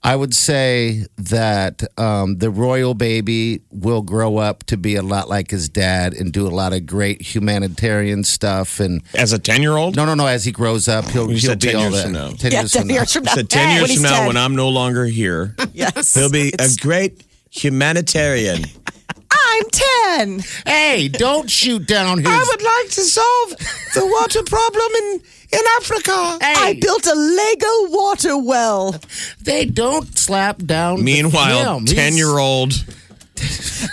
I 0.03 0.17
would 0.17 0.33
say 0.35 1.05
that 1.19 1.83
um, 1.99 2.39
the 2.39 2.51
royal 2.51 2.95
baby 2.95 3.61
will 3.71 4.01
grow 4.01 4.39
up 4.39 4.65
to 4.65 4.79
be 4.79 4.97
a 4.97 5.03
lot 5.03 5.29
like 5.29 5.51
his 5.51 5.69
dad 5.69 6.15
and 6.15 6.33
do 6.33 6.47
a 6.47 6.49
lot 6.49 6.73
of 6.73 6.87
great 6.87 7.21
humanitarian 7.21 8.25
stuff. 8.25 8.81
And 8.81 9.03
As 9.15 9.35
a 9.35 9.39
10 9.39 9.61
year 9.61 9.77
old? 9.77 9.97
no, 9.97 10.07
no, 10.07 10.15
no. 10.15 10.27
As 10.27 10.45
he 10.47 10.53
grows 10.53 10.89
up, 10.89 11.05
he'll, 11.11 11.25
You 11.27 11.37
he'll 11.37 11.51
said 11.51 11.61
be 11.61 11.67
10 11.67 11.77
all 11.77 11.83
years 11.83 11.95
that. 11.97 12.03
from 12.05 12.13
now. 12.13 12.31
10 12.31 12.53
Yeah, 12.53 12.61
years 12.61 12.73
10 12.73 12.81
from 12.83 12.89
now. 12.89 12.95
years 12.95 13.13
from 13.13 13.25
now. 13.25 13.35
So 13.35 13.43
10 13.43 13.69
When 13.69 13.77
years 13.77 13.91
he's 13.91 13.97
from 14.01 14.03
now, 14.11 14.17
10. 14.21 14.27
when 14.29 14.37
I'm 14.39 14.57
no 14.57 14.69
longer 14.71 15.05
here, 15.05 15.55
Yes, 15.75 16.15
he'll 16.15 16.31
be 16.31 16.53
a 16.59 16.69
great 16.81 17.23
humanitarian. 17.51 18.65
I'm 19.33 19.63
ten. 19.71 20.43
Hey, 20.67 21.09
don't 21.09 21.49
shoot 21.51 21.87
down 21.87 22.19
his. 22.19 22.27
I 22.27 22.39
would 22.49 22.63
like 22.63 22.91
to 22.95 23.01
solve 23.03 23.51
the 23.95 24.07
water 24.07 24.43
problem 24.45 24.91
in, 25.03 25.21
in 25.53 25.61
Africa. 25.79 26.13
I 26.13 26.79
built 26.81 27.07
a 27.07 27.15
Lego 27.15 27.93
water 27.97 28.39
well. 28.39 28.95
They 29.43 29.65
don't 29.67 30.17
slap 30.19 30.59
down. 30.59 31.05
Meanwhile, 31.05 31.79
him. 31.79 31.85
10 31.87 32.17
year 32.17 32.39
old 32.39 32.73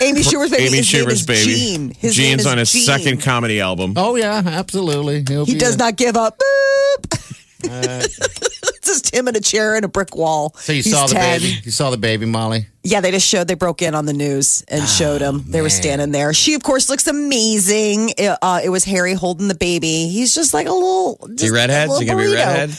Amy 0.01 0.21
Schumer's 0.21 0.51
baby. 0.51 0.63
Amy 0.65 0.77
his 0.77 0.87
Schumer's 0.87 1.21
is 1.21 1.25
baby. 1.25 1.53
Gene. 1.53 1.91
His 1.97 2.15
Gene's 2.15 2.45
on 2.45 2.57
his 2.57 2.71
Gene. 2.71 2.81
second 2.83 3.21
comedy 3.21 3.61
album. 3.61 3.93
Oh 3.95 4.15
yeah, 4.15 4.41
absolutely. 4.45 5.23
He'll 5.27 5.45
He 5.45 5.53
be 5.53 5.59
does 5.59 5.75
a- 5.75 5.79
not 5.79 5.95
give 5.95 6.17
up. 6.17 6.37
Boop. 6.39 7.19
it's 7.63 8.56
just 8.87 9.13
him 9.13 9.27
in 9.27 9.35
a 9.35 9.39
chair 9.41 9.75
and 9.75 9.85
a 9.85 9.87
brick 9.87 10.15
wall. 10.15 10.53
So 10.57 10.73
you 10.73 10.81
He's 10.81 10.91
saw 10.91 11.05
the 11.07 11.13
10. 11.15 11.39
baby. 11.41 11.59
You 11.63 11.71
saw 11.71 11.89
the 11.91 11.97
baby, 11.97 12.25
Molly. 12.25 12.65
Yeah, 12.83 13.01
they 13.01 13.11
just 13.11 13.27
showed. 13.27 13.47
They 13.47 13.53
broke 13.55 13.81
in 13.81 13.93
on 13.93 14.05
the 14.05 14.13
news 14.13 14.63
and 14.67 14.81
Oh, 14.81 14.85
showed 14.85 15.21
him. 15.21 15.43
They 15.47 15.61
were 15.61 15.69
standing 15.69 16.11
there. 16.11 16.33
She, 16.33 16.53
of 16.55 16.63
course, 16.63 16.89
looks 16.89 17.05
amazing. 17.07 18.09
It, 18.17 18.37
uh, 18.41 18.61
it 18.63 18.69
was 18.69 18.83
Harry 18.85 19.13
holding 19.13 19.47
the 19.49 19.55
baby. 19.55 20.07
He's 20.07 20.33
just 20.33 20.53
like 20.53 20.67
a 20.67 20.71
little. 20.71 21.19
Is 21.29 21.35
Just 21.41 21.43
he 21.43 21.49
redhead? 21.51 21.89
a 21.89 21.91
Is 21.93 21.99
he 21.99 22.05
little 22.05 22.17
going 22.19 22.29
to 22.29 22.35
be 22.35 22.37
burrito. 22.41 22.45
redhead? 22.47 22.77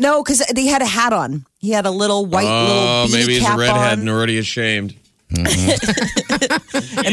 No, 0.00 0.22
because 0.22 0.42
he 0.56 0.68
had 0.68 0.82
a 0.82 0.86
hat 0.86 1.12
on. 1.12 1.44
He 1.58 1.70
had 1.70 1.86
a 1.86 1.90
little 1.90 2.24
white 2.26 2.46
Oh, 2.46 3.06
little 3.08 3.18
maybe 3.18 3.32
he's 3.34 3.42
cap 3.42 3.56
a 3.56 3.60
redhead 3.60 3.92
on, 3.94 3.98
and 4.00 4.08
already 4.08 4.38
ashamed. 4.38 4.94
and 5.36 5.46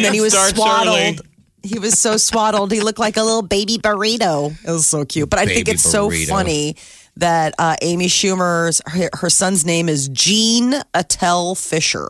then 0.04 0.14
he 0.14 0.22
was 0.22 0.34
Starts 0.34 0.56
swaddled. 0.56 0.96
early. 0.96 1.18
He 1.64 1.80
was 1.80 2.00
so 2.00 2.18
swaddled. 2.18 2.72
He 2.72 2.80
looked 2.80 3.00
like 3.00 3.18
a 3.18 3.24
little 3.24 3.42
baby 3.42 3.78
burrito. 3.78 4.52
It 4.68 4.72
was 4.72 4.86
so 4.86 5.04
cute. 5.04 5.30
But 5.30 5.40
I 5.40 5.46
think 5.46 5.66
Baby 5.66 5.72
it's 5.76 5.84
so 5.84 6.10
burrito. 6.10 6.28
funny 6.30 6.76
that 7.18 7.54
uh, 7.60 7.76
Amy 7.82 8.08
Schumer's 8.08 8.82
her, 8.88 9.10
her 9.14 9.30
son's 9.30 9.66
name 9.66 9.90
is 9.90 10.08
Gene 10.10 10.76
Attell 10.94 11.56
Fisher. 11.56 12.08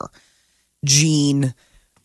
Gene. 0.83 1.53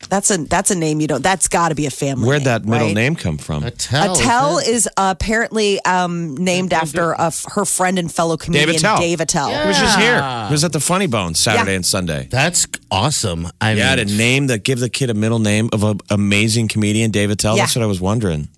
That's 0.08 0.30
a 0.30 0.38
that's 0.38 0.70
a 0.70 0.74
name 0.74 1.00
you 1.02 1.06
don't. 1.06 1.22
That's 1.22 1.46
got 1.48 1.68
to 1.68 1.74
be 1.74 1.84
a 1.84 1.90
family. 1.90 2.26
Where'd 2.26 2.40
name, 2.40 2.44
that 2.46 2.64
middle 2.64 2.86
right? 2.86 2.94
name 2.94 3.16
come 3.16 3.36
from? 3.36 3.64
Attell. 3.64 4.14
Attell 4.14 4.58
is 4.58 4.88
apparently 4.96 5.78
um, 5.84 6.34
named 6.38 6.72
after 6.72 7.12
a 7.12 7.26
f 7.26 7.44
her 7.50 7.66
friend 7.66 7.98
and 7.98 8.10
fellow 8.10 8.38
comedian 8.38 8.68
Dave 8.70 8.76
Attell. 8.78 8.98
Dave 8.98 9.20
Attell. 9.20 9.48
He 9.60 9.68
was 9.68 9.78
just 9.78 9.98
here. 9.98 10.22
He 10.46 10.52
was 10.52 10.64
at 10.64 10.72
the 10.72 10.80
Funny 10.80 11.06
Bone 11.06 11.34
Saturday 11.34 11.72
Yeah. 11.72 11.76
and 11.76 11.84
Sunday. 11.86 12.28
That's 12.30 12.66
awesome. 12.90 13.48
I 13.60 13.72
Yeah, 13.74 13.94
mean, 13.96 14.06
to 14.06 14.16
name 14.16 14.46
that, 14.46 14.64
give 14.64 14.78
the 14.80 14.88
kid 14.88 15.10
a 15.10 15.14
middle 15.14 15.38
name 15.38 15.68
of 15.70 15.84
an 15.84 15.98
amazing 16.08 16.68
comedian, 16.68 17.10
Dave 17.10 17.30
Attell. 17.30 17.56
Yeah. 17.56 17.64
That's 17.64 17.76
what 17.76 17.82
I 17.82 17.86
was 17.86 18.00
wondering. 18.00 18.48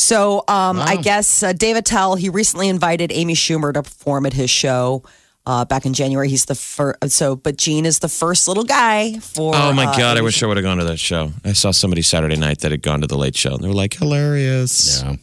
So 0.00 0.44
um, 0.48 0.80
I 0.80 0.96
guess 0.96 1.42
uh, 1.42 1.52
Dave 1.52 1.76
Attell 1.76 2.14
he 2.14 2.30
recently 2.30 2.68
invited 2.68 3.12
Amy 3.12 3.34
Schumer 3.34 3.72
to 3.74 3.82
perform 3.82 4.24
at 4.24 4.32
his 4.32 4.48
show 4.48 5.04
uh, 5.44 5.66
back 5.66 5.84
in 5.84 5.92
January. 5.92 6.28
He's 6.30 6.46
the 6.46 6.54
first. 6.54 7.10
So, 7.10 7.36
but 7.36 7.58
Gene 7.58 7.84
is 7.84 7.98
the 7.98 8.08
first 8.08 8.48
little 8.48 8.64
guy 8.64 9.18
for. 9.18 9.54
Oh 9.54 9.72
my 9.74 9.84
uh, 9.84 9.96
god, 9.96 10.16
I 10.16 10.22
wish 10.22 10.42
I 10.42 10.46
would 10.46 10.56
have 10.56 10.64
gone 10.64 10.78
to 10.78 10.84
that 10.84 10.98
show. 10.98 11.32
I 11.44 11.52
saw 11.52 11.70
somebody 11.70 12.00
Saturday 12.00 12.36
night 12.36 12.60
that 12.60 12.70
had 12.70 12.82
gone 12.82 13.02
to 13.02 13.06
the 13.06 13.18
late 13.18 13.36
show 13.36 13.54
and 13.54 13.62
they 13.62 13.68
were 13.68 13.74
like 13.74 13.94
hilarious. 13.94 15.02
Yeah. 15.02 15.16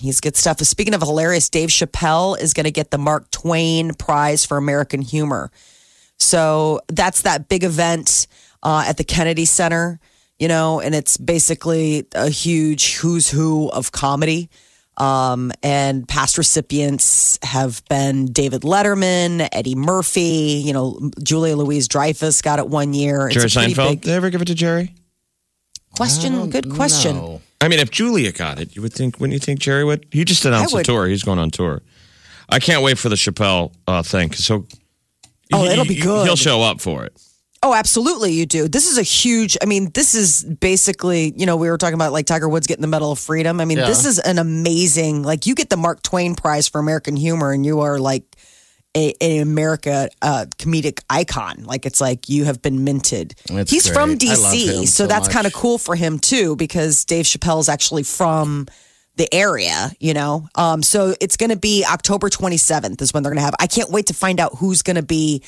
He's 0.00 0.20
good 0.20 0.36
stuff. 0.36 0.60
Speaking 0.60 0.94
of 0.94 1.02
hilarious, 1.02 1.48
Dave 1.50 1.68
Chappelle 1.68 2.40
is 2.40 2.54
going 2.54 2.64
to 2.64 2.70
get 2.70 2.90
the 2.90 2.98
Mark 2.98 3.30
Twain 3.30 3.92
Prize 3.94 4.44
for 4.44 4.56
American 4.56 5.02
Humor. 5.02 5.50
So 6.18 6.80
that's 6.88 7.22
that 7.22 7.48
big 7.48 7.64
event 7.64 8.26
uh, 8.62 8.84
at 8.86 8.96
the 8.96 9.04
Kennedy 9.04 9.44
Center, 9.44 10.00
you 10.38 10.48
know, 10.48 10.80
and 10.80 10.94
it's 10.94 11.16
basically 11.16 12.06
a 12.14 12.28
huge 12.28 12.96
who's 12.96 13.28
who 13.30 13.68
of 13.70 13.92
comedy. 13.92 14.48
Um, 14.98 15.52
and 15.62 16.08
past 16.08 16.38
recipients 16.38 17.38
have 17.42 17.82
been 17.90 18.32
David 18.32 18.62
Letterman, 18.62 19.46
Eddie 19.52 19.74
Murphy, 19.74 20.62
you 20.64 20.72
know, 20.72 21.10
Julia 21.22 21.54
Louis-Dreyfus 21.54 22.40
got 22.40 22.58
it 22.58 22.68
one 22.68 22.94
year. 22.94 23.26
It's 23.28 23.34
Jerry 23.34 23.46
a 23.46 23.50
pretty 23.50 23.74
Seinfeld. 23.74 23.90
big 23.90 24.00
Did 24.00 24.08
they 24.10 24.14
ever 24.16 24.30
give 24.30 24.40
it 24.40 24.46
to 24.46 24.54
Jerry? 24.54 24.94
question. 25.94 26.50
Good 26.50 26.70
question. 26.70 27.16
No. 27.16 27.40
I 27.60 27.68
mean, 27.68 27.78
if 27.78 27.90
Julia 27.90 28.32
got 28.32 28.58
it, 28.60 28.76
you 28.76 28.82
would 28.82 28.92
think, 28.92 29.18
wouldn't 29.18 29.32
you 29.34 29.38
think 29.38 29.60
Jerry 29.60 29.84
would? 29.84 30.06
He 30.10 30.24
just 30.24 30.44
announced 30.44 30.74
I 30.74 30.76
a 30.76 30.80
would. 30.80 30.86
tour. 30.86 31.06
He's 31.08 31.22
going 31.22 31.38
on 31.38 31.50
tour. 31.50 31.82
I 32.48 32.58
can't 32.58 32.82
wait 32.82 32.98
for 32.98 33.08
the 33.08 33.16
Chappelle 33.16 33.72
uh, 33.86 34.02
thing. 34.02 34.32
So, 34.32 34.66
Oh, 35.52 35.64
it'll 35.64 35.84
be 35.84 35.94
good. 36.00 36.26
He'll 36.26 36.36
show 36.36 36.60
up 36.62 36.80
for 36.80 37.04
it. 37.04 37.16
Oh, 37.66 37.74
absolutely, 37.74 38.30
you 38.32 38.46
do. 38.46 38.68
This 38.68 38.88
is 38.88 38.96
a 38.96 39.02
huge. 39.02 39.56
I 39.60 39.66
mean, 39.66 39.90
this 39.90 40.14
is 40.14 40.44
basically, 40.44 41.32
you 41.36 41.46
know, 41.46 41.56
we 41.56 41.68
were 41.68 41.76
talking 41.76 41.94
about 41.94 42.12
like 42.12 42.24
Tiger 42.24 42.48
Woods 42.48 42.68
getting 42.68 42.80
the 42.80 42.86
Medal 42.86 43.10
of 43.10 43.18
Freedom. 43.18 43.60
I 43.60 43.64
mean, 43.64 43.78
this 43.78 44.06
is 44.06 44.20
an 44.20 44.38
amazing. 44.38 45.24
Like, 45.24 45.46
you 45.46 45.56
get 45.56 45.68
the 45.68 45.76
Mark 45.76 46.00
Twain 46.02 46.36
Prize 46.36 46.68
for 46.68 46.78
American 46.78 47.16
humor, 47.16 47.50
and 47.50 47.66
you 47.66 47.80
are 47.80 47.98
like 47.98 48.36
a, 48.96 49.14
an 49.20 49.42
America 49.42 50.08
uh, 50.22 50.46
comedic 50.58 51.00
icon. 51.10 51.64
Like 51.64 51.86
it's 51.86 52.00
like 52.00 52.28
you 52.28 52.44
have 52.44 52.62
been 52.62 52.84
minted. 52.84 53.34
That's 53.46 53.68
He's 53.68 53.88
from 53.88 54.16
great. 54.16 54.28
Love 54.28 54.54
DC, 54.54 54.78
so, 54.82 54.84
so 54.84 55.06
that's 55.08 55.26
kind 55.26 55.48
of 55.48 55.52
cool 55.52 55.78
for 55.78 55.96
him 55.96 56.20
too 56.20 56.54
because 56.54 57.04
Dave 57.04 57.24
Chappelle 57.24 57.58
is 57.58 57.68
actually 57.68 58.04
from 58.04 58.68
the 59.16 59.32
area, 59.34 59.90
you 59.98 60.14
know. 60.14 60.48
Um, 60.54 60.84
so 60.84 61.16
it's 61.20 61.36
going 61.36 61.50
to 61.50 61.56
be 61.56 61.84
October 61.84 62.30
27th 62.30 63.02
is 63.02 63.12
when 63.12 63.24
they're 63.24 63.32
going 63.32 63.40
to 63.40 63.44
have. 63.44 63.56
I 63.58 63.66
can't 63.66 63.90
wait 63.90 64.06
to 64.06 64.14
find 64.14 64.38
out 64.38 64.54
who's 64.56 64.82
going 64.82 64.96
to 64.96 65.02
be 65.02 65.42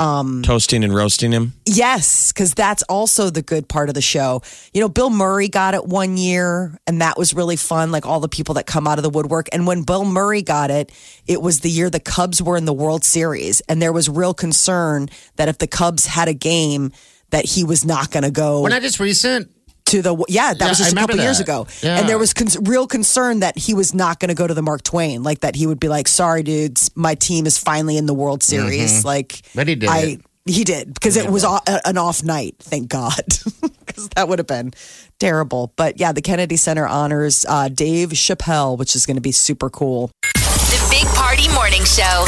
Um, 0.00 0.42
Toasting 0.42 0.82
and 0.82 0.94
roasting 0.94 1.30
him. 1.30 1.52
Yes, 1.66 2.32
because 2.32 2.54
that's 2.54 2.82
also 2.84 3.28
the 3.28 3.42
good 3.42 3.68
part 3.68 3.90
of 3.90 3.94
the 3.94 4.00
show. 4.00 4.40
You 4.72 4.80
know, 4.80 4.88
Bill 4.88 5.10
Murray 5.10 5.48
got 5.48 5.74
it 5.74 5.84
one 5.84 6.16
year, 6.16 6.78
and 6.86 7.02
that 7.02 7.18
was 7.18 7.34
really 7.34 7.56
fun. 7.56 7.92
Like 7.92 8.06
all 8.06 8.18
the 8.18 8.28
people 8.28 8.54
that 8.54 8.66
come 8.66 8.88
out 8.88 8.98
of 8.98 9.02
the 9.02 9.10
woodwork. 9.10 9.48
And 9.52 9.66
when 9.66 9.82
Bill 9.82 10.06
Murray 10.06 10.40
got 10.40 10.70
it, 10.70 10.90
it 11.26 11.42
was 11.42 11.60
the 11.60 11.68
year 11.68 11.90
the 11.90 12.00
Cubs 12.00 12.42
were 12.42 12.56
in 12.56 12.64
the 12.64 12.72
World 12.72 13.04
Series, 13.04 13.60
and 13.68 13.82
there 13.82 13.92
was 13.92 14.08
real 14.08 14.32
concern 14.32 15.10
that 15.36 15.48
if 15.48 15.58
the 15.58 15.66
Cubs 15.66 16.06
had 16.06 16.28
a 16.28 16.34
game, 16.34 16.92
that 17.28 17.44
he 17.44 17.62
was 17.62 17.84
not 17.84 18.10
going 18.10 18.24
to 18.24 18.30
go 18.30 18.62
We're 18.62 18.70
not 18.70 18.82
just 18.82 19.00
recent. 19.00 19.50
To 19.90 20.02
the 20.02 20.24
yeah 20.28 20.52
that 20.54 20.60
Yeah, 20.60 20.68
was 20.68 20.78
just 20.78 20.90
I 20.90 20.92
a 20.92 20.94
couple 21.00 21.14
remember 21.14 21.22
years 21.22 21.40
ago 21.40 21.66
Yeah. 21.82 21.98
and 21.98 22.08
there 22.08 22.18
was 22.18 22.32
con- 22.32 22.48
real 22.64 22.86
concern 22.86 23.40
that 23.40 23.58
he 23.58 23.74
was 23.74 23.94
not 23.94 24.18
going 24.20 24.28
to 24.28 24.34
go 24.34 24.46
to 24.46 24.54
the 24.54 24.62
mark 24.62 24.82
twain 24.82 25.22
like 25.22 25.40
that 25.40 25.54
he 25.56 25.66
would 25.66 25.80
be 25.80 25.88
like 25.88 26.08
sorry 26.08 26.42
dudes 26.42 26.90
my 26.94 27.14
team 27.14 27.46
is 27.46 27.58
finally 27.58 27.96
in 27.96 28.06
the 28.06 28.14
world 28.14 28.42
series 28.42 29.04
like 29.04 29.28
Mm-hmm. 29.30 29.58
But 29.58 29.68
he 29.68 29.74
did 29.74 29.88
i 29.88 30.18
he 30.46 30.64
did 30.64 30.94
because 30.94 31.16
it 31.16 31.28
was 31.30 31.44
a- 31.44 31.60
an 31.84 31.98
off 31.98 32.22
night 32.22 32.54
thank 32.60 32.88
god 32.88 33.24
because 33.86 34.08
that 34.16 34.28
would 34.28 34.38
have 34.38 34.46
been 34.46 34.72
terrible 35.18 35.72
but 35.76 36.00
yeah 36.00 36.12
the 36.12 36.22
kennedy 36.22 36.56
center 36.56 36.86
honors 36.86 37.44
uh, 37.48 37.68
dave 37.68 38.10
chappelle 38.10 38.78
which 38.78 38.96
is 38.96 39.04
going 39.06 39.16
to 39.16 39.20
be 39.20 39.32
super 39.32 39.68
cool 39.68 40.10
The 40.24 40.80
Big 40.90 41.06
Party 41.18 41.48
Morning 41.52 41.82
Show. 41.84 42.24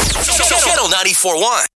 Channel 0.66 0.88
94.1. 0.90 1.66